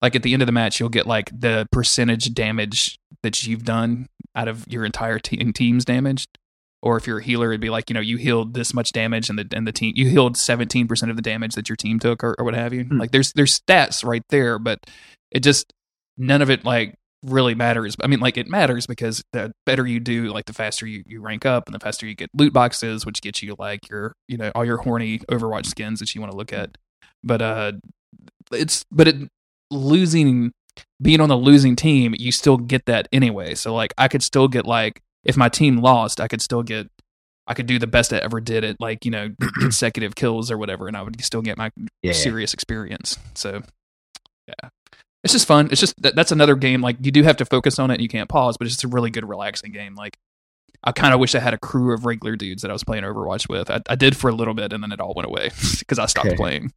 [0.01, 3.63] like at the end of the match, you'll get like the percentage damage that you've
[3.63, 6.27] done out of your entire team team's damage.
[6.81, 9.29] Or if you're a healer, it'd be like you know you healed this much damage,
[9.29, 11.97] and the and the team you healed seventeen percent of the damage that your team
[11.99, 12.83] took, or, or what have you.
[12.83, 12.99] Hmm.
[12.99, 14.79] Like there's there's stats right there, but
[15.31, 15.73] it just
[16.17, 17.95] none of it like really matters.
[18.01, 21.21] I mean, like it matters because the better you do, like the faster you, you
[21.21, 24.37] rank up, and the faster you get loot boxes, which gets you like your you
[24.37, 26.77] know all your horny Overwatch skins that you want to look at.
[27.23, 27.71] But uh,
[28.51, 29.15] it's but it
[29.71, 30.51] losing
[31.01, 33.55] being on the losing team, you still get that anyway.
[33.55, 36.87] So like I could still get like if my team lost, I could still get
[37.47, 40.57] I could do the best I ever did at like you know consecutive kills or
[40.57, 41.71] whatever, and I would still get my
[42.01, 42.13] Yeah.
[42.13, 43.17] serious experience.
[43.35, 43.61] So
[44.47, 44.69] yeah,
[45.23, 45.69] it's just fun.
[45.71, 46.81] It's just that, that's another game.
[46.81, 47.95] Like you do have to focus on it.
[47.95, 49.95] and You can't pause, but it's just a really good, relaxing game.
[49.95, 50.17] Like
[50.83, 53.03] I kind of wish I had a crew of regular dudes that I was playing
[53.05, 53.69] Overwatch with.
[53.71, 56.07] I, I did for a little bit, and then it all went away because I
[56.07, 56.37] stopped Okay.
[56.37, 56.73] playing.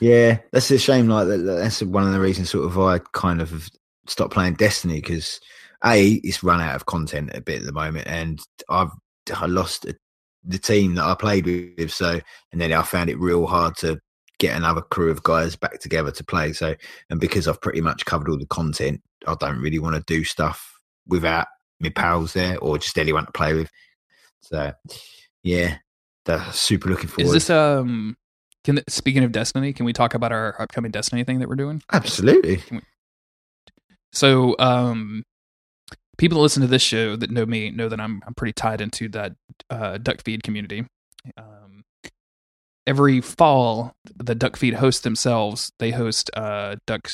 [0.00, 1.08] Yeah, that's a shame.
[1.08, 3.68] Like that, that's one of the reasons sort of I kind of
[4.06, 5.40] stopped playing Destiny because
[5.84, 8.90] a it's run out of content a bit at the moment, and I've
[9.34, 9.94] I lost a,
[10.44, 11.92] the team that I played with.
[11.92, 12.20] So
[12.52, 13.98] and then I found it real hard to
[14.46, 16.52] get another crew of guys back together to play.
[16.52, 16.74] So
[17.10, 20.24] and because I've pretty much covered all the content, I don't really want to do
[20.24, 21.46] stuff without
[21.80, 23.70] my pals there or just anyone to play with.
[24.40, 24.72] So
[25.42, 25.78] yeah,
[26.24, 27.28] that's super looking forward.
[27.28, 28.16] Is this um?
[28.64, 31.82] Can speaking of Destiny, can we talk about our upcoming Destiny thing that we're doing?
[31.92, 32.62] Absolutely.
[34.12, 35.24] So, um,
[36.16, 38.80] people that listen to this show that know me know that I'm I'm pretty tied
[38.80, 39.32] into that
[39.68, 40.86] uh, duck feed community.
[41.36, 41.73] Um,
[42.86, 45.72] every fall, the duck feed hosts themselves.
[45.78, 47.08] They host uh, duck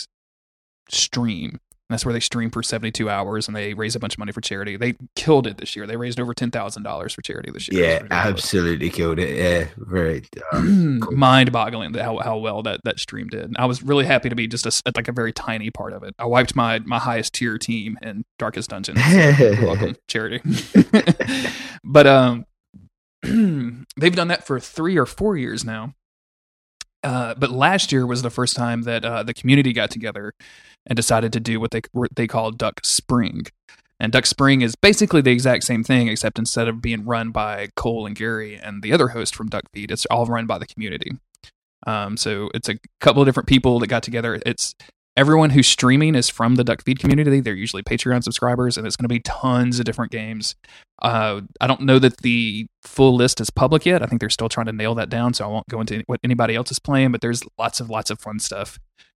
[0.89, 1.59] stream.
[1.91, 4.41] That's where they stream for 72 hours and they raise a bunch of money for
[4.41, 4.77] charity.
[4.77, 5.89] They killed it this year.
[5.89, 7.85] They raised over $10,000 for charity this year.
[7.85, 9.37] Yeah, absolutely killed it.
[9.37, 10.23] Yeah, very.
[10.53, 11.17] Um, cool.
[11.17, 13.55] mind-boggling how how well that that stream did.
[13.59, 16.15] I was really happy to be just a like a very tiny part of it.
[16.17, 18.97] I wiped my my highest tier team in Darkest Dungeon.
[19.11, 20.41] You're welcome, charity.
[21.85, 22.47] but um,
[23.23, 25.95] they've done that for three or four years now.
[27.03, 30.35] Uh, but last year was the first time that uh, the community got together
[30.87, 33.47] and decided to do what they what they call Duck Spring.
[33.99, 37.69] And Duck Spring is basically the exact same thing, except instead of being run by
[37.77, 40.67] Cole and Gary and the other host from Duck Feed, it's all run by the
[40.67, 41.13] community.
[41.87, 44.41] Um, so it's a couple of different people that got together.
[44.47, 44.75] It's
[45.17, 47.41] everyone who's streaming is from the Duck Feed community.
[47.41, 50.55] They're usually Patreon subscribers, and it's going to be tons of different games.
[51.03, 54.03] Uh, I don't know that the full list is public yet.
[54.03, 56.21] I think they're still trying to nail that down, so I won't go into what
[56.23, 57.13] anybody else is playing.
[57.13, 58.79] But there's lots of lots of fun stuff.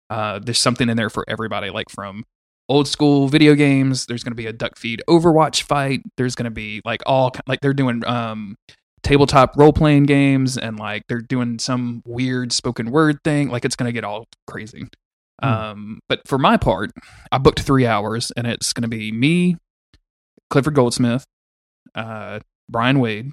[0.10, 2.26] Uh, there's something in there for everybody, like from
[2.70, 4.06] old school video games.
[4.06, 6.02] There's going to be a Duck Feed Overwatch fight.
[6.18, 8.56] There's going to be like all like they're doing um,
[9.04, 13.50] tabletop role playing games, and like they're doing some weird spoken word thing.
[13.50, 14.88] Like it's going to get all crazy.
[15.42, 15.50] Hmm.
[15.50, 16.92] Um, but for my part,
[17.32, 19.58] I booked three hours, and it's going to be me,
[20.50, 21.26] Clifford Goldsmith,
[21.96, 22.40] uh,
[22.70, 23.32] Brian Wade,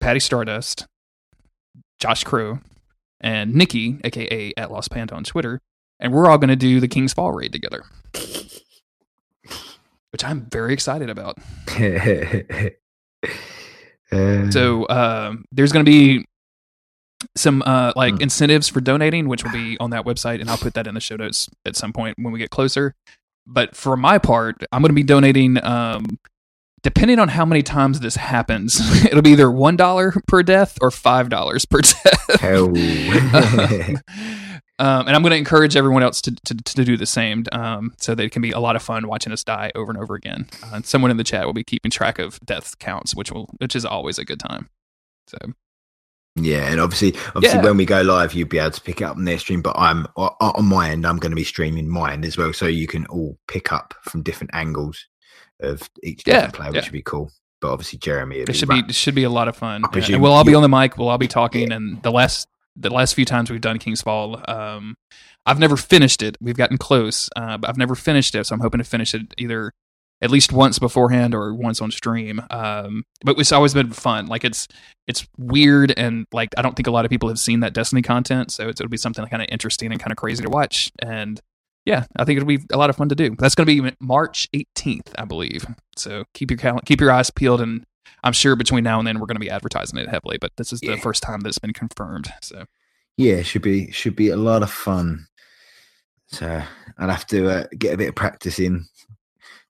[0.00, 0.86] Patty Stardust,
[1.98, 2.58] Josh Crow,
[3.20, 5.60] and Nikki, aka at Lost Panda on Twitter,
[6.00, 7.84] and we're all going to do the King's Fall raid together,
[10.10, 11.38] which I'm very excited about.
[14.12, 16.26] Uh, So um, there's going to be
[17.36, 18.22] some uh, like Hmm.
[18.22, 21.00] incentives for donating, which will be on that website, and I'll put that in the
[21.00, 22.94] show notes at some point when we get closer.
[23.46, 25.62] But for my part, I'm going to be donating.
[25.64, 26.18] Um,
[26.82, 30.90] depending on how many times this happens, it'll be either one dollar per death or
[30.90, 32.40] five dollars per death.
[32.40, 32.68] hell.
[34.78, 37.92] um, and I'm going to encourage everyone else to, to, to do the same um,
[37.98, 40.14] so that it can be a lot of fun watching us die over and over
[40.14, 40.46] again.
[40.62, 43.50] Uh, and someone in the chat will be keeping track of death counts, which will
[43.58, 44.68] which is always a good time.
[45.26, 45.36] So
[46.36, 47.64] yeah, and obviously, obviously, Yeah.
[47.64, 49.62] when we go live, you'll be able to pick it up on their stream.
[49.62, 51.06] But I'm on my end.
[51.06, 54.22] I'm going to be streaming mine as well, so you can all pick up from
[54.22, 55.06] different angles
[55.60, 56.88] of each Yeah, different player, which yeah.
[56.88, 57.30] would be cool.
[57.60, 59.82] But obviously, Jeremy, it should be run- it should be a lot of fun.
[59.92, 60.96] And we'll all be on the mic.
[60.96, 61.72] We'll all be talking.
[61.72, 64.94] And the last the last few times we've done King's Fall, um,
[65.44, 66.36] I've never finished it.
[66.40, 68.46] We've gotten close, uh, but I've never finished it.
[68.46, 69.72] So I'm hoping to finish it either
[70.22, 72.42] at least once beforehand or once on stream.
[72.50, 74.26] Um, but it's always been fun.
[74.26, 74.68] Like it's
[75.06, 78.02] it's weird and like I don't think a lot of people have seen that Destiny
[78.02, 80.92] content, so it'll be something kind of interesting and kind of crazy to watch.
[81.00, 81.40] And
[81.86, 83.34] yeah, I think it'll be a lot of fun to do.
[83.38, 85.64] That's going to be March 18th, I believe.
[85.96, 87.84] So keep your cal- keep your eyes peeled, and
[88.22, 90.36] I'm sure between now and then we're going to be advertising it heavily.
[90.38, 90.94] But this is Yeah.
[90.96, 92.28] the first time that it's been confirmed.
[92.42, 92.64] So
[93.16, 95.26] yeah, should be should be a lot of fun.
[96.28, 96.62] So
[96.98, 98.84] I'll have to uh, get a bit of practice in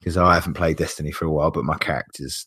[0.00, 2.46] because I haven't played Destiny for a while, but my character's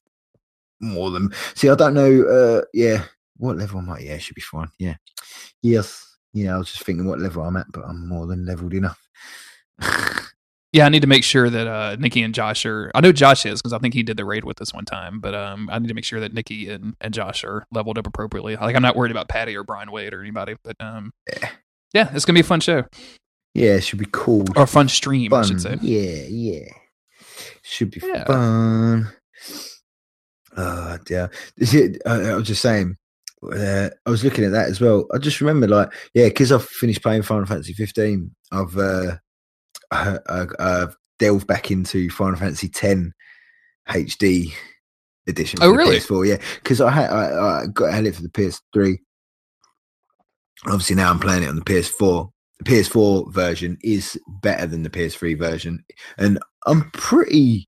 [0.82, 1.30] more than.
[1.56, 2.24] See, I don't know.
[2.24, 3.04] Uh, yeah,
[3.38, 3.99] what level am I?
[3.99, 4.70] Yeah, should be fine.
[4.80, 4.95] Yeah,
[5.62, 6.56] yes, yeah.
[6.56, 8.99] I was just thinking what level I'm at, but I'm more than leveled enough.
[10.74, 12.91] yeah, I need to make sure that uh, Nikki and Josh are.
[12.95, 15.20] I know Josh is because I think he did the raid with us one time.
[15.20, 18.08] But um, I need to make sure that Nikki and, and Josh are leveled up
[18.08, 18.56] appropriately.
[18.56, 20.56] Like I'm not worried about Patty or Brian Wade or anybody.
[20.64, 21.49] But um, Yeah.
[21.93, 22.84] yeah, it's gonna be a fun show
[23.56, 24.45] yeah, it should be cool.
[24.56, 25.78] or a fun stream, I should say.
[25.82, 26.70] Yeah, yeah.
[27.64, 28.26] Should be Yeah.
[28.26, 29.11] fun.
[30.55, 31.32] Oh dear.
[31.57, 32.97] Is it, uh, I was just saying.
[33.41, 35.05] Uh, I was looking at that as well.
[35.14, 38.34] I just remember, like, yeah, because I've finished playing Final Fantasy 15.
[38.53, 39.18] I've uh,
[39.91, 43.14] I, I, I've delved back into Final Fantasy 10
[43.89, 44.53] HD
[45.28, 45.59] edition.
[45.61, 45.97] Oh, really?
[45.97, 48.97] PS4, yeah, because I had I, I got had it for the PS3.
[50.68, 52.30] Obviously, now I'm playing it on the PS4.
[52.64, 55.84] The PS4 version is better than the PS3 version,
[56.18, 57.68] and I'm pretty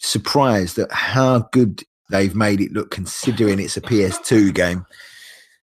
[0.00, 4.86] surprised at how good they've made it look, considering it's a PS2 game.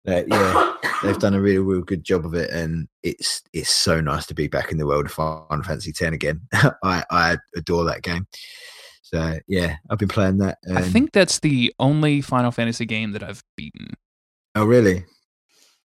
[0.04, 4.00] That yeah, they've done a real, real good job of it, and it's it's so
[4.00, 6.40] nice to be back in the world of Final Fantasy X again.
[6.82, 8.26] I I adore that game.
[9.02, 10.58] So yeah, I've been playing that.
[10.74, 13.94] I think that's the only Final Fantasy game that I've beaten.
[14.54, 15.04] Oh really?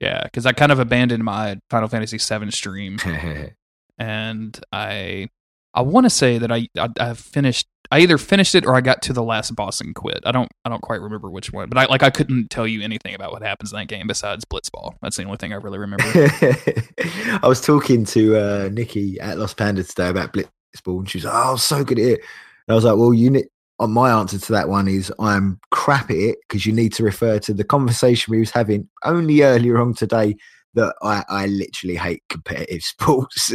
[0.01, 2.99] Yeah, because I kind of abandoned my Final Fantasy VII stream,
[3.99, 5.28] and I
[5.72, 7.66] I want to say that I, I I finished.
[7.92, 10.20] I either finished it or I got to the last boss and quit.
[10.26, 12.82] I don't I don't quite remember which one, but I like I couldn't tell you
[12.82, 14.94] anything about what happens in that game besides Blitzball.
[15.01, 16.05] That's the only thing I really remember.
[17.42, 21.26] I was talking to uh, Nikki at Lost Panda today about Blitzball, and she was
[21.26, 22.20] like, "Oh, I was so good at it."
[22.66, 23.47] And I was like, "Well, you need."
[23.78, 27.04] Uh, my answer to that one is I'm crap at it because you need to
[27.04, 30.36] refer to the conversation we was having only earlier on today
[30.74, 33.48] that I, I literally hate competitive sports.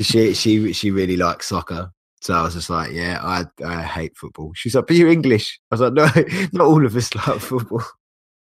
[0.00, 1.90] she she she really likes soccer.
[2.20, 4.52] So I was just like, yeah, I I hate football.
[4.54, 5.58] She's like, but you're English.
[5.70, 7.82] I was like, no, not all of us love football.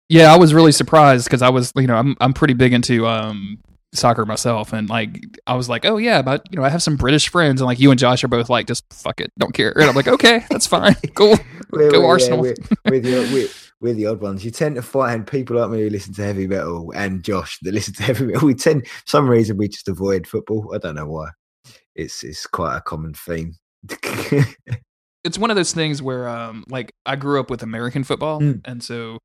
[0.09, 3.07] yeah, I was really surprised because I was you know I'm I'm pretty big into
[3.07, 3.59] um
[3.97, 6.97] soccer myself and like I was like oh yeah but you know I have some
[6.97, 9.73] British friends and like you and Josh are both like just fuck it don't care
[9.79, 11.37] and I'm like okay that's fine cool
[11.71, 12.41] We're, Go we're- Arsenal.
[12.41, 13.49] we're, we're, the, we're,
[13.81, 14.45] we're the odd ones.
[14.45, 17.75] You tend to find people like me who listen to heavy metal and Josh that
[17.75, 18.47] listen to heavy metal.
[18.47, 20.73] We tend, for some reason, we just avoid football.
[20.75, 21.29] I don't know why.
[21.95, 23.55] It's it's quite a common theme.
[25.25, 28.61] it's one of those things where um like I grew up with American football Mm.
[28.65, 29.19] and so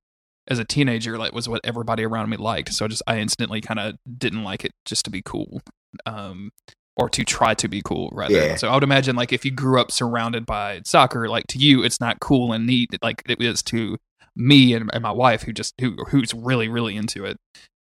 [0.48, 2.74] as a teenager like was what everybody around me liked.
[2.74, 5.62] So I just I instantly kind of didn't like it just to be cool
[6.06, 6.52] um
[6.98, 8.34] or to try to be cool rather.
[8.34, 8.56] Yeah.
[8.56, 11.84] so I would imagine like if you grew up surrounded by soccer like to you
[11.84, 13.98] it's not cool and neat like it is to
[14.36, 17.38] me and, and my wife who just who who's really really into it.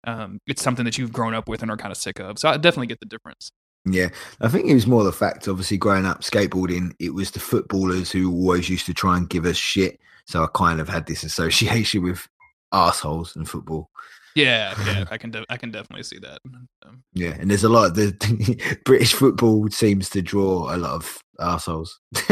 [0.05, 2.39] Um it's something that you've grown up with and are kind of sick of.
[2.39, 3.51] So I definitely get the difference.
[3.85, 4.09] Yeah,
[4.41, 8.11] I think it was more the fact, obviously, growing up skateboarding, it was the footballers
[8.11, 9.99] who always used to try and give us shit.
[10.25, 12.27] So I kind of had this association with
[12.71, 13.89] assholes and football.
[14.35, 16.39] yeah yeah I can de- I can definitely see that
[16.85, 20.91] um, Yeah, and there's a lot of the British football seems to draw a lot
[20.93, 21.99] of assholes.
[22.15, 22.31] just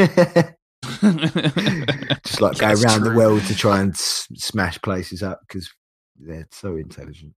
[2.41, 5.69] like go around the world to try and s- smash places up because
[6.19, 7.33] they're so intelligent.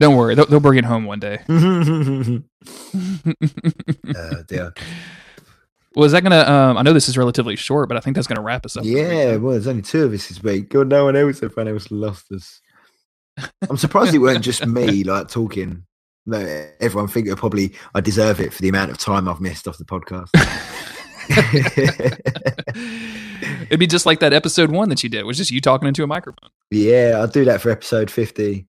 [0.00, 1.38] Don't worry, they'll, they'll bring it home one day.
[4.16, 4.72] uh, dear.
[5.96, 6.40] Was that gonna?
[6.40, 8.84] Um, I know this is relatively short, but I think that's gonna wrap us up.
[8.84, 10.70] Yeah, well, there's only two of us this week.
[10.70, 11.42] God, no one else.
[11.42, 12.60] If anyone else lost us.
[13.68, 15.84] I'm surprised it weren't just me like talking.
[16.26, 16.38] No,
[16.80, 19.78] everyone think that probably I deserve it for the amount of time I've missed off
[19.78, 20.30] the podcast.
[23.66, 26.02] It'd be just like that episode one that you did, was just you talking into
[26.02, 26.50] a microphone.
[26.70, 28.66] yeah, I'll do that for episode 50.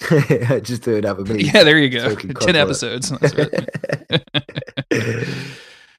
[0.62, 1.44] just do another me.
[1.44, 2.14] Yeah, there you go.
[2.14, 3.12] Ten episodes.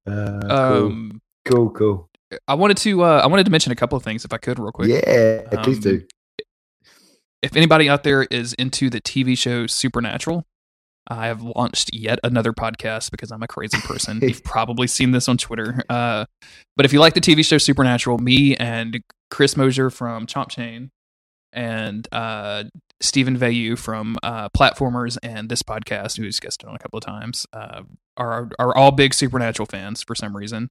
[0.10, 0.88] Uh, cool.
[0.88, 2.10] um, cool, cool.
[2.48, 3.04] I wanted to.
[3.04, 4.90] Uh, I wanted to mention a couple of things, if I could, real quick.
[4.90, 6.04] Yeah, please Um, do.
[7.42, 10.46] if anybody out there is into the TV show Supernatural,
[11.08, 14.20] I have launched yet another podcast because I'm a crazy person.
[14.22, 15.82] You've probably seen this on Twitter.
[15.90, 16.26] Uh,
[16.76, 19.02] but if you like the TV show Supernatural, me and
[19.32, 20.92] Chris Mosier from Chomp Chain
[21.52, 22.66] and uh,
[23.02, 27.46] Stephen Vayu from uh, Platformers and this podcast, who's guested on a couple of times,
[27.54, 27.84] uh,
[28.18, 30.70] are are all big Supernatural fans for some reason.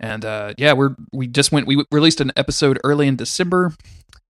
[0.00, 3.74] And uh, yeah, we're we just went we released an episode early in December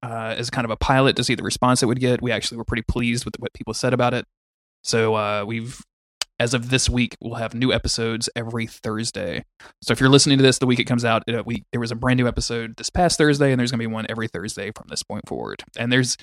[0.03, 2.22] uh, as kind of a pilot to see the response it would get.
[2.22, 4.26] We actually were pretty pleased with what people said about it.
[4.82, 5.80] So uh, we've
[6.40, 9.45] as of this week, we'll have new episodes every Thursday.
[9.82, 11.92] So if you're listening to this the week it comes out, it, we, there was
[11.92, 14.72] a brand new episode this past Thursday, and there's going to be one every Thursday
[14.74, 15.62] from this point forward.
[15.78, 16.16] And there's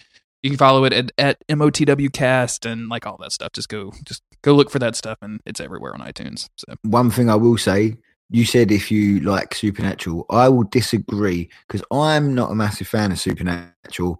[0.43, 3.51] you can follow it at, at MOTW Cast and like all that stuff.
[3.53, 6.49] Just go just go look for that stuff, and it's everywhere on iTunes.
[6.57, 7.95] So One thing I will say,
[8.29, 13.11] you said if you like Supernatural, I will disagree because I'm not a massive fan
[13.11, 14.17] of Supernatural,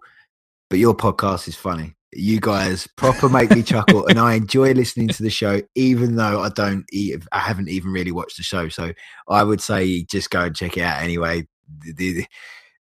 [0.70, 1.94] but your podcast is funny.
[2.14, 6.42] You guys proper make me chuckle, and I enjoy listening to the show, even though
[6.42, 8.68] I don't, eat i haven't even really watched the show.
[8.68, 8.92] So
[9.28, 11.48] I would say just go and check it out anyway.
[11.80, 12.26] The- the-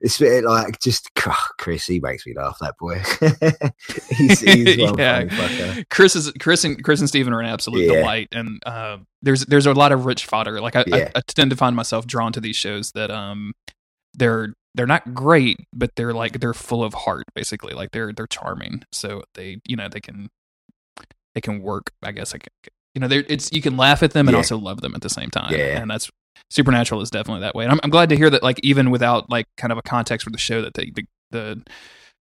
[0.01, 1.09] It's a bit like just
[1.57, 1.85] Chris.
[1.85, 2.57] He makes me laugh.
[2.59, 3.01] That boy.
[4.17, 5.19] he's, he's one Yeah.
[5.19, 5.89] funny fucker.
[5.89, 7.99] Chris is Chris and Chris and Stephen are an absolute Yeah.
[7.99, 10.59] delight, and uh, there's there's a lot of rich fodder.
[10.59, 11.11] Like I, Yeah.
[11.15, 13.53] I, I tend to find myself drawn to these shows that um
[14.13, 17.25] they're they're not great, but they're like they're full of heart.
[17.35, 18.83] Basically, like they're they're charming.
[18.91, 20.29] So they you know they can
[21.35, 21.91] they can work.
[22.03, 22.51] I guess I can,
[22.95, 25.09] you know they're it's you can laugh at them and also love them at the
[25.09, 25.53] same time.
[25.53, 25.79] Yeah.
[25.81, 26.09] and that's
[26.51, 27.63] Supernatural is definitely that way.
[27.63, 28.43] And I'm, I'm glad to hear that.
[28.43, 31.63] Like even without like kind of a context for the show, that they, the the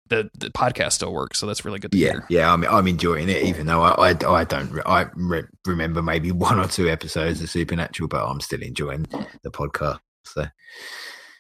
[0.09, 1.39] the the podcast still works.
[1.39, 2.26] So that's really good to Yeah, hear.
[2.30, 6.32] yeah, I'm I'm enjoying it, even though I I, I don't I re- remember maybe
[6.49, 9.05] one or two episodes of Supernatural, but I'm still enjoying
[9.43, 9.99] the podcast.
[10.26, 10.45] So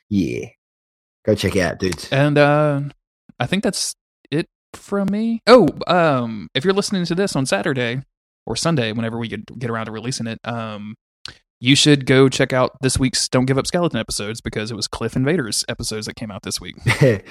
[0.09, 0.47] yeah,
[1.25, 2.11] go check it out, dudes.
[2.11, 2.81] And uh
[3.39, 3.95] I think that's
[4.31, 5.41] it from me.
[5.47, 8.01] Oh, um if you're listening to this on Saturday
[8.45, 10.95] or Sunday whenever we get get around to releasing it, um
[11.63, 14.85] you should go check out this week's Don't Give Up Skeleton episodes because it was
[14.85, 16.75] Cliff Invaders episodes that came out this week.
[16.83, 17.23] People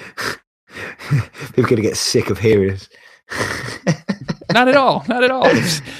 [1.63, 2.89] are gonna get sick of hearing us.
[4.51, 5.05] Not at all.
[5.07, 5.47] Not at all.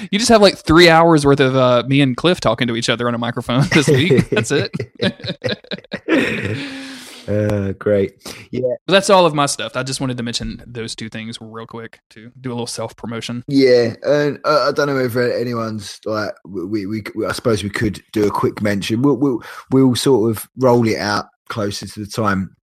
[0.10, 2.90] You just have like three hours worth of uh, me and Cliff talking to each
[2.90, 4.28] other on a microphone this week.
[4.32, 4.72] That's it.
[7.28, 8.14] uh, great.
[8.52, 9.76] Yeah, But that's all of my stuff.
[9.76, 12.96] I just wanted to mention those two things real quick to do a little self
[12.96, 13.44] promotion.
[13.48, 17.70] Yeah, and uh, I don't know if anyone's like we, we we I suppose we
[17.70, 19.02] could do a quick mention.
[19.02, 22.56] We'll we'll we'll sort of roll it out closer to the time,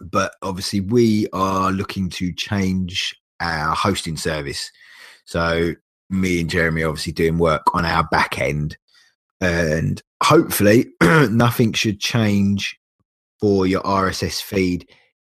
[0.00, 4.70] but obviously we are looking to change our hosting service.
[5.24, 5.74] So
[6.10, 8.76] me and Jeremy are obviously doing work on our back end,
[9.40, 12.78] and hopefully nothing should change
[13.42, 14.88] for your RSS feed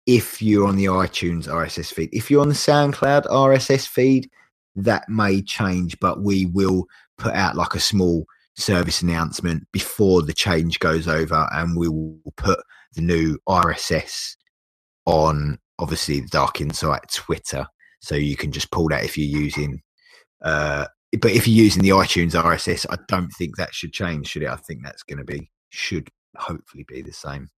[0.06, 2.08] if you're on the iTunes RSS feed.
[2.10, 4.30] If you're on the SoundCloud RSS feed,
[4.76, 6.86] that may change, but we will
[7.18, 8.24] put out like a small
[8.56, 12.60] service announcement before the change goes over, and we will put
[12.94, 14.36] the new RSS
[15.04, 17.66] on obviously the Dark Insight Twitter,
[18.00, 19.82] so you can just pull that if you're using.
[20.42, 20.86] Uh,
[21.20, 24.48] but if you're using the iTunes RSS, I don't think that should change, should it?
[24.48, 27.50] I think that's going to be should hopefully be the same.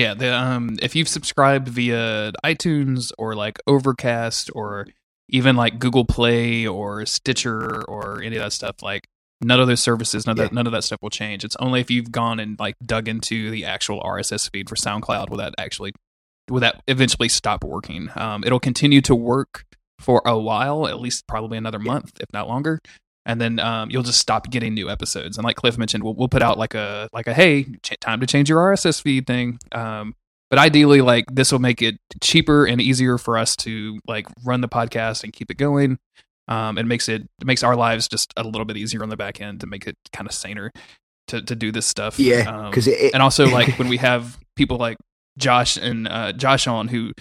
[0.00, 4.86] Yeah, the um if you've subscribed via iTunes or like Overcast or
[5.28, 9.06] even like Google Play or Stitcher or any of that stuff, like
[9.42, 11.44] none of those services, none of that none of that stuff will change.
[11.44, 15.28] It's only if you've gone and like dug into the actual RSS feed for SoundCloud
[15.28, 15.92] will that actually
[16.48, 18.08] will that eventually stop working.
[18.16, 19.66] Um, it'll continue to work
[19.98, 22.80] for a while, at least probably another month, if not longer.
[23.30, 25.36] And then um, you'll just stop getting new episodes.
[25.38, 28.20] And like Cliff mentioned, we'll, we'll put out like a like a hey, ch- time
[28.20, 29.58] to change your RSS feed thing.
[29.72, 30.14] Um,
[30.50, 34.60] but ideally, like this will make it cheaper and easier for us to like run
[34.60, 35.98] the podcast and keep it going.
[36.48, 39.16] Um, it makes it, it makes our lives just a little bit easier on the
[39.16, 40.72] back end to make it kind of saner
[41.28, 42.18] to to do this stuff.
[42.18, 44.96] Yeah, Um, because it, and also like when we have people like
[45.38, 47.12] Josh and uh, Josh on who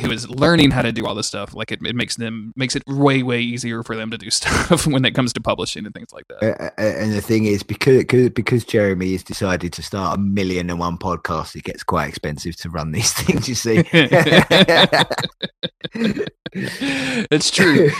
[0.00, 2.76] who is learning how to do all this stuff, like it, it makes them makes
[2.76, 5.94] it way way easier for them to do stuff when it comes to publishing and
[5.94, 6.72] things like that.
[6.78, 10.78] And the thing is, because because because Jeremy has decided to start a million and
[10.78, 13.48] one podcast, it gets quite expensive to run these things.
[13.48, 13.84] You see,
[16.52, 17.90] it's true.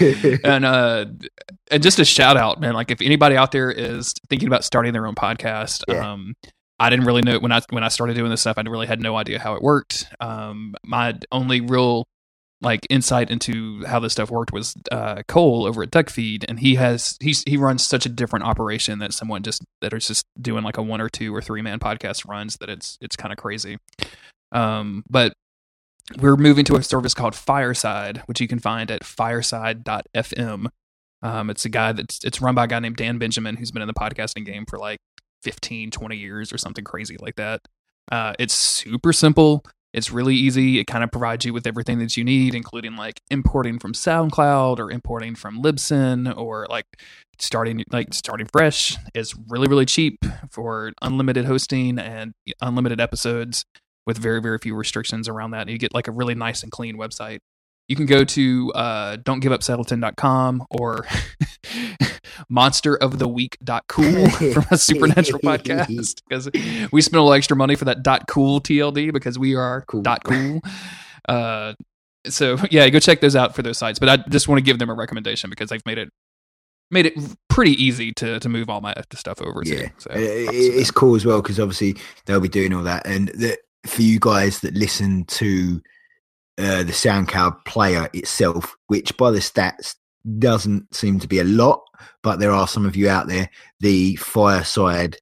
[0.44, 1.06] and uh
[1.70, 4.92] and just a shout out man like if anybody out there is thinking about starting
[4.92, 6.12] their own podcast Yeah.
[6.12, 6.34] um
[6.80, 9.00] i didn't really know when i when i started doing this stuff i really had
[9.00, 12.04] no idea how it worked um my only real
[12.60, 16.74] like insight into how this stuff worked was uh cole over at duckfeed and he
[16.74, 20.64] has he's he runs such a different operation that someone just that is just doing
[20.64, 23.38] like a one or two or three man podcast runs that it's it's kind of
[23.38, 23.78] crazy
[24.52, 25.32] um but
[26.16, 30.66] we're moving to a service called Fireside, which you can find at fireside.fm.
[31.20, 33.82] Um, it's a guy that's it's run by a guy named Dan Benjamin who's been
[33.82, 34.98] in the podcasting game for like
[35.42, 37.62] 15, 20 years or something crazy like that.
[38.10, 39.64] Uh, it's super simple.
[39.94, 40.78] It's really easy.
[40.78, 44.78] It kind of provides you with everything that you need, including like importing from SoundCloud
[44.78, 46.86] or importing from Libsyn or like
[47.38, 48.96] starting like starting fresh.
[49.14, 53.64] It's really really cheap for unlimited hosting and unlimited episodes
[54.06, 55.62] with very very few restrictions around that.
[55.62, 57.38] And you get like a really nice and clean website.
[57.88, 61.06] You can go to uh, don'tgiveupskeleton.com or
[62.50, 66.50] monsteroftheweek.cool from a supernatural podcast because
[66.92, 70.02] we spent a little extra money for that dot cool TLD because we are Cool.
[70.02, 70.60] dot cool.
[71.28, 71.72] Uh,
[72.26, 73.98] so yeah, go check those out for those sites.
[73.98, 76.10] But I just want to give them a recommendation because they've made it
[76.90, 77.14] made it
[77.48, 79.90] pretty easy to to move all my stuff over to.
[79.98, 81.96] So it- it's cool as well because obviously
[82.26, 83.56] they'll be doing all that, and the,
[83.86, 85.80] for you guys that listen to
[86.58, 89.94] uh, the SoundCloud player itself, which by the stats
[90.38, 91.80] doesn't seem to be a lot,
[92.22, 93.48] but there are some of you out there.
[93.80, 95.16] The Fireside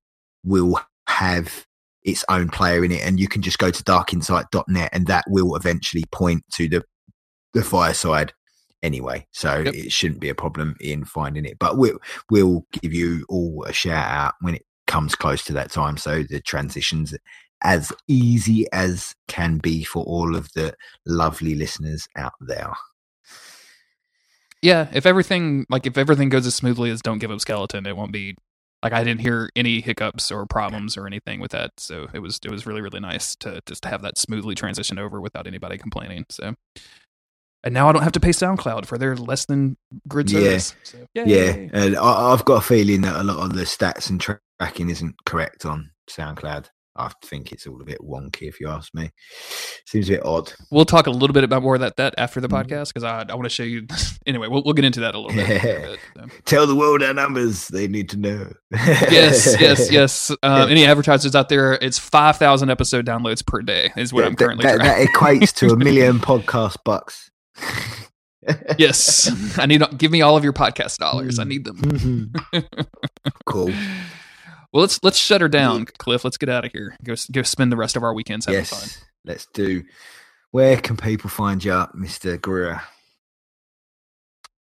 [0.44, 1.66] will have
[2.02, 5.54] its own player in it, and you can just go to darkinsight.net, and that will
[5.56, 6.82] eventually point to the
[7.52, 8.32] the Fireside
[8.82, 9.26] anyway.
[9.32, 9.74] So Yep.
[9.74, 11.58] it shouldn't be a problem in finding it.
[11.58, 11.98] But we'll
[12.30, 15.96] we'll give you all a shout out when it comes close to that time.
[15.96, 17.14] So the transitions
[17.62, 20.74] as easy as can be for all of the
[21.06, 22.72] lovely listeners out there.
[24.62, 27.96] yeah, if everything like if everything goes as smoothly as Don't Give Up Skeleton, it
[27.96, 28.36] won't be
[28.82, 31.72] like I didn't hear any hiccups or problems or anything with that.
[31.78, 35.20] So it was it was really really nice to just have that smoothly transition over
[35.20, 36.26] without anybody complaining.
[36.30, 36.54] So.
[37.64, 39.76] And now I don't have to pay SoundCloud for their less than
[40.06, 40.58] grid Yeah.
[40.58, 40.74] service.
[40.84, 44.20] So, Yeah, and I, I've got a feeling that a lot of the stats and
[44.20, 46.68] tra- tracking isn't correct on SoundCloud.
[46.98, 49.10] I think it's all a bit wonky, if you ask me.
[49.86, 50.52] Seems a bit odd.
[50.70, 52.64] We'll talk a little bit about more of that that after the Mhm.
[52.66, 53.86] podcast because I I want to show you.
[54.26, 55.98] anyway, we'll we'll get into that a little bit.
[56.16, 56.26] so.
[56.44, 58.52] Tell the world our numbers; they need to know.
[58.72, 60.30] yes, yes, yes.
[60.42, 61.74] Uh, any advertisers out there?
[61.74, 65.52] It's five thousand episode downloads per day is what Yeah, I'm currently that, that equates
[65.56, 67.30] to a million podcast bucks.
[68.78, 69.82] yes, I need.
[69.98, 71.38] Give me all of your podcast dollars.
[71.38, 71.48] I Mm.
[71.48, 72.32] need them.
[73.44, 73.72] cool.
[74.76, 76.22] Well, let's let's shut her down, Cliff.
[76.22, 76.94] Let's get out of here.
[77.02, 78.80] Go go spend the rest of our weekends having fun.
[78.82, 79.82] Yes, let's do.
[80.50, 82.82] Where can people find you, Mister Greer?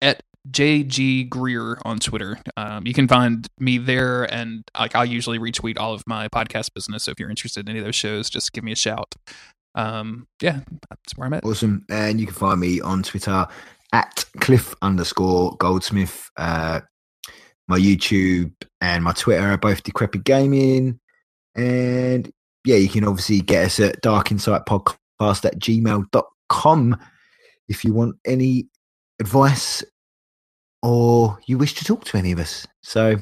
[0.03, 5.39] At JG Greer on Twitter, um, you can find me there, and like I'll usually
[5.39, 7.05] retweet all of my podcast business.
[7.05, 9.15] So if you're interested in any of those shows, just give me a shout.
[9.77, 10.59] Um, yeah,
[10.89, 11.45] that's where I'm at.
[11.45, 11.85] Awesome.
[11.89, 13.47] And you can find me on Twitter
[13.93, 16.33] at Cliff underscore Goldsmith.
[16.37, 16.81] Uh,
[17.71, 21.01] my YouTube and my Twitter are both Decrepit Gaming.
[21.55, 22.31] And
[22.65, 26.97] yeah, you can obviously get us at Dark Insight Podcast at gmail.com
[27.69, 28.69] if you want any
[29.21, 29.83] advice
[30.83, 32.67] or you wish to talk to any of us.
[32.83, 33.17] So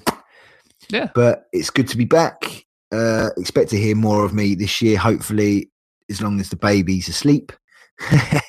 [0.90, 1.08] Yeah.
[1.14, 2.64] But it's good to be back.
[2.92, 5.70] Uh, expect to hear more of me this year, hopefully,
[6.08, 7.52] as long as the baby's asleep.
[8.10, 8.42] the,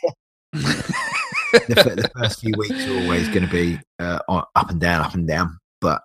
[1.68, 5.28] the first few weeks are always going to be uh, up and down, up and
[5.28, 5.59] down.
[5.82, 6.02] But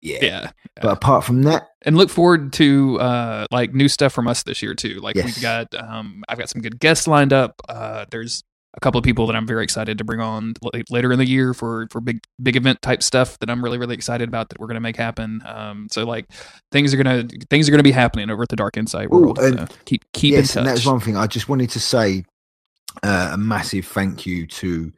[0.00, 0.18] yeah.
[0.22, 0.50] yeah.
[0.80, 4.62] But apart from that, and look forward to uh like new stuff from us this
[4.62, 5.24] year too like Yes.
[5.26, 8.42] we've got um i've got some good guests lined up uh there's
[8.74, 11.26] a couple of people that i'm very excited to bring on l- later in the
[11.26, 14.60] year for for big big event type stuff that i'm really really excited about that
[14.60, 16.26] we're gonna make happen um so like
[16.70, 19.38] things are gonna things are gonna be happening over at the dark insight Ooh, world
[19.40, 22.24] and- so keep keep yes, in and that's one thing I just wanted to say
[23.02, 24.92] uh, a massive thank you to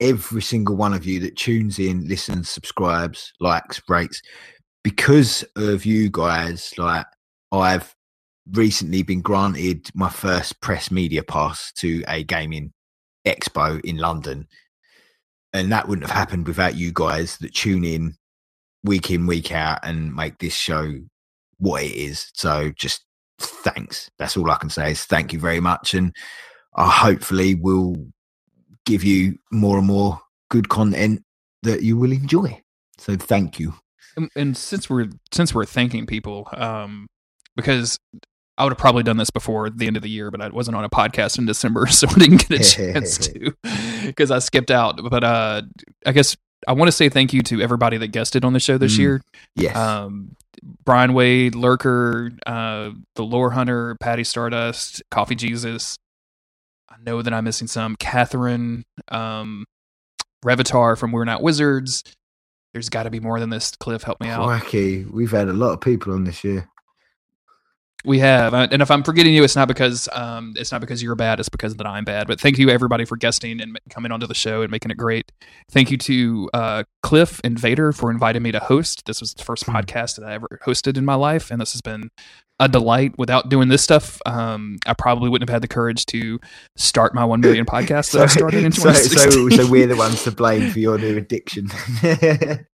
[0.00, 4.22] every single one of you that tunes in, listens, subscribes, likes, rates.
[4.82, 7.06] Because of you guys, like
[7.52, 7.94] I've
[8.52, 12.72] recently been granted my first press media pass to a gaming
[13.26, 14.48] expo in London.
[15.52, 18.14] And that wouldn't have happened without you guys that tune in
[18.84, 20.94] week in, week out and make this show
[21.58, 22.30] what it is.
[22.34, 23.04] So just
[23.38, 24.10] thanks.
[24.18, 25.92] That's all I can say is thank you very much.
[25.92, 26.14] And
[26.76, 27.96] I hopefully will
[28.90, 31.22] give you more and more good content
[31.62, 32.60] that you will enjoy.
[32.98, 33.74] So thank you.
[34.16, 37.06] and, and since we're since we're thanking people um
[37.56, 37.98] because
[38.58, 40.76] I would have probably done this before the end of the year, but I wasn't
[40.76, 43.54] on a podcast in December, so I didn't get a chance to
[44.04, 45.00] because I skipped out.
[45.10, 45.62] But uh,
[46.04, 46.36] I guess
[46.68, 48.98] I want to say thank you to everybody that guested on the show this Mm.
[48.98, 49.22] year.
[49.56, 49.74] Yes.
[49.76, 50.36] Um,
[50.84, 55.96] Brian Wade, Lurker, uh, the Lore Hunter, Patty Stardust, Coffee Jesus.
[57.04, 57.96] Know that I'm missing some.
[57.96, 59.64] Catherine, um,
[60.44, 62.02] Revitar from We're Not Wizards.
[62.72, 63.72] There's got to be more than this.
[63.76, 64.44] Cliff, help me out.
[64.46, 66.68] Crikey, we've had a lot of people on this year.
[68.02, 71.02] We have, uh, and if I'm forgetting you, it's not because um, it's not because
[71.02, 71.38] you're bad.
[71.38, 72.26] It's because that I'm bad.
[72.28, 75.30] But thank you everybody for guesting and coming onto the show and making it great.
[75.70, 79.04] Thank you to uh, Cliff and Vader for inviting me to host.
[79.04, 79.72] This was the first Hmm.
[79.72, 82.10] podcast that I ever hosted in my life, and this has been
[82.60, 83.18] a delight.
[83.18, 86.38] Without doing this stuff, um, I probably wouldn't have had the courage to
[86.76, 89.50] start my one million podcast that I started in so, 2016.
[89.50, 91.68] so, so we're the ones to blame for your new addiction.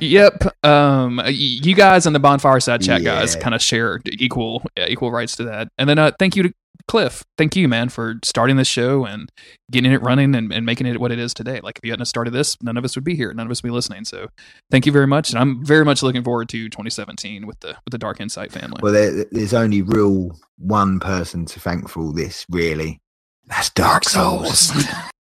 [0.00, 0.64] Yep.
[0.64, 5.36] Um, you guys and the bonfire side chat guys kind of share equal equal rights
[5.36, 5.68] to that.
[5.78, 6.54] And then uh, thank you to
[6.86, 7.24] Cliff.
[7.38, 9.30] Thank you, man, for starting this show and
[9.70, 11.60] getting it running and, and making it what it is today.
[11.62, 13.32] Like if you hadn't started this, none of us would be here.
[13.32, 14.04] None of us would be listening.
[14.04, 14.28] So
[14.70, 15.30] thank you very much.
[15.30, 18.80] And I'm very much looking forward to 2017 with the with the Dark Insight family.
[18.82, 23.00] well, there, there's only real one person to thank for all this, really.
[23.46, 24.72] That's Dark Souls.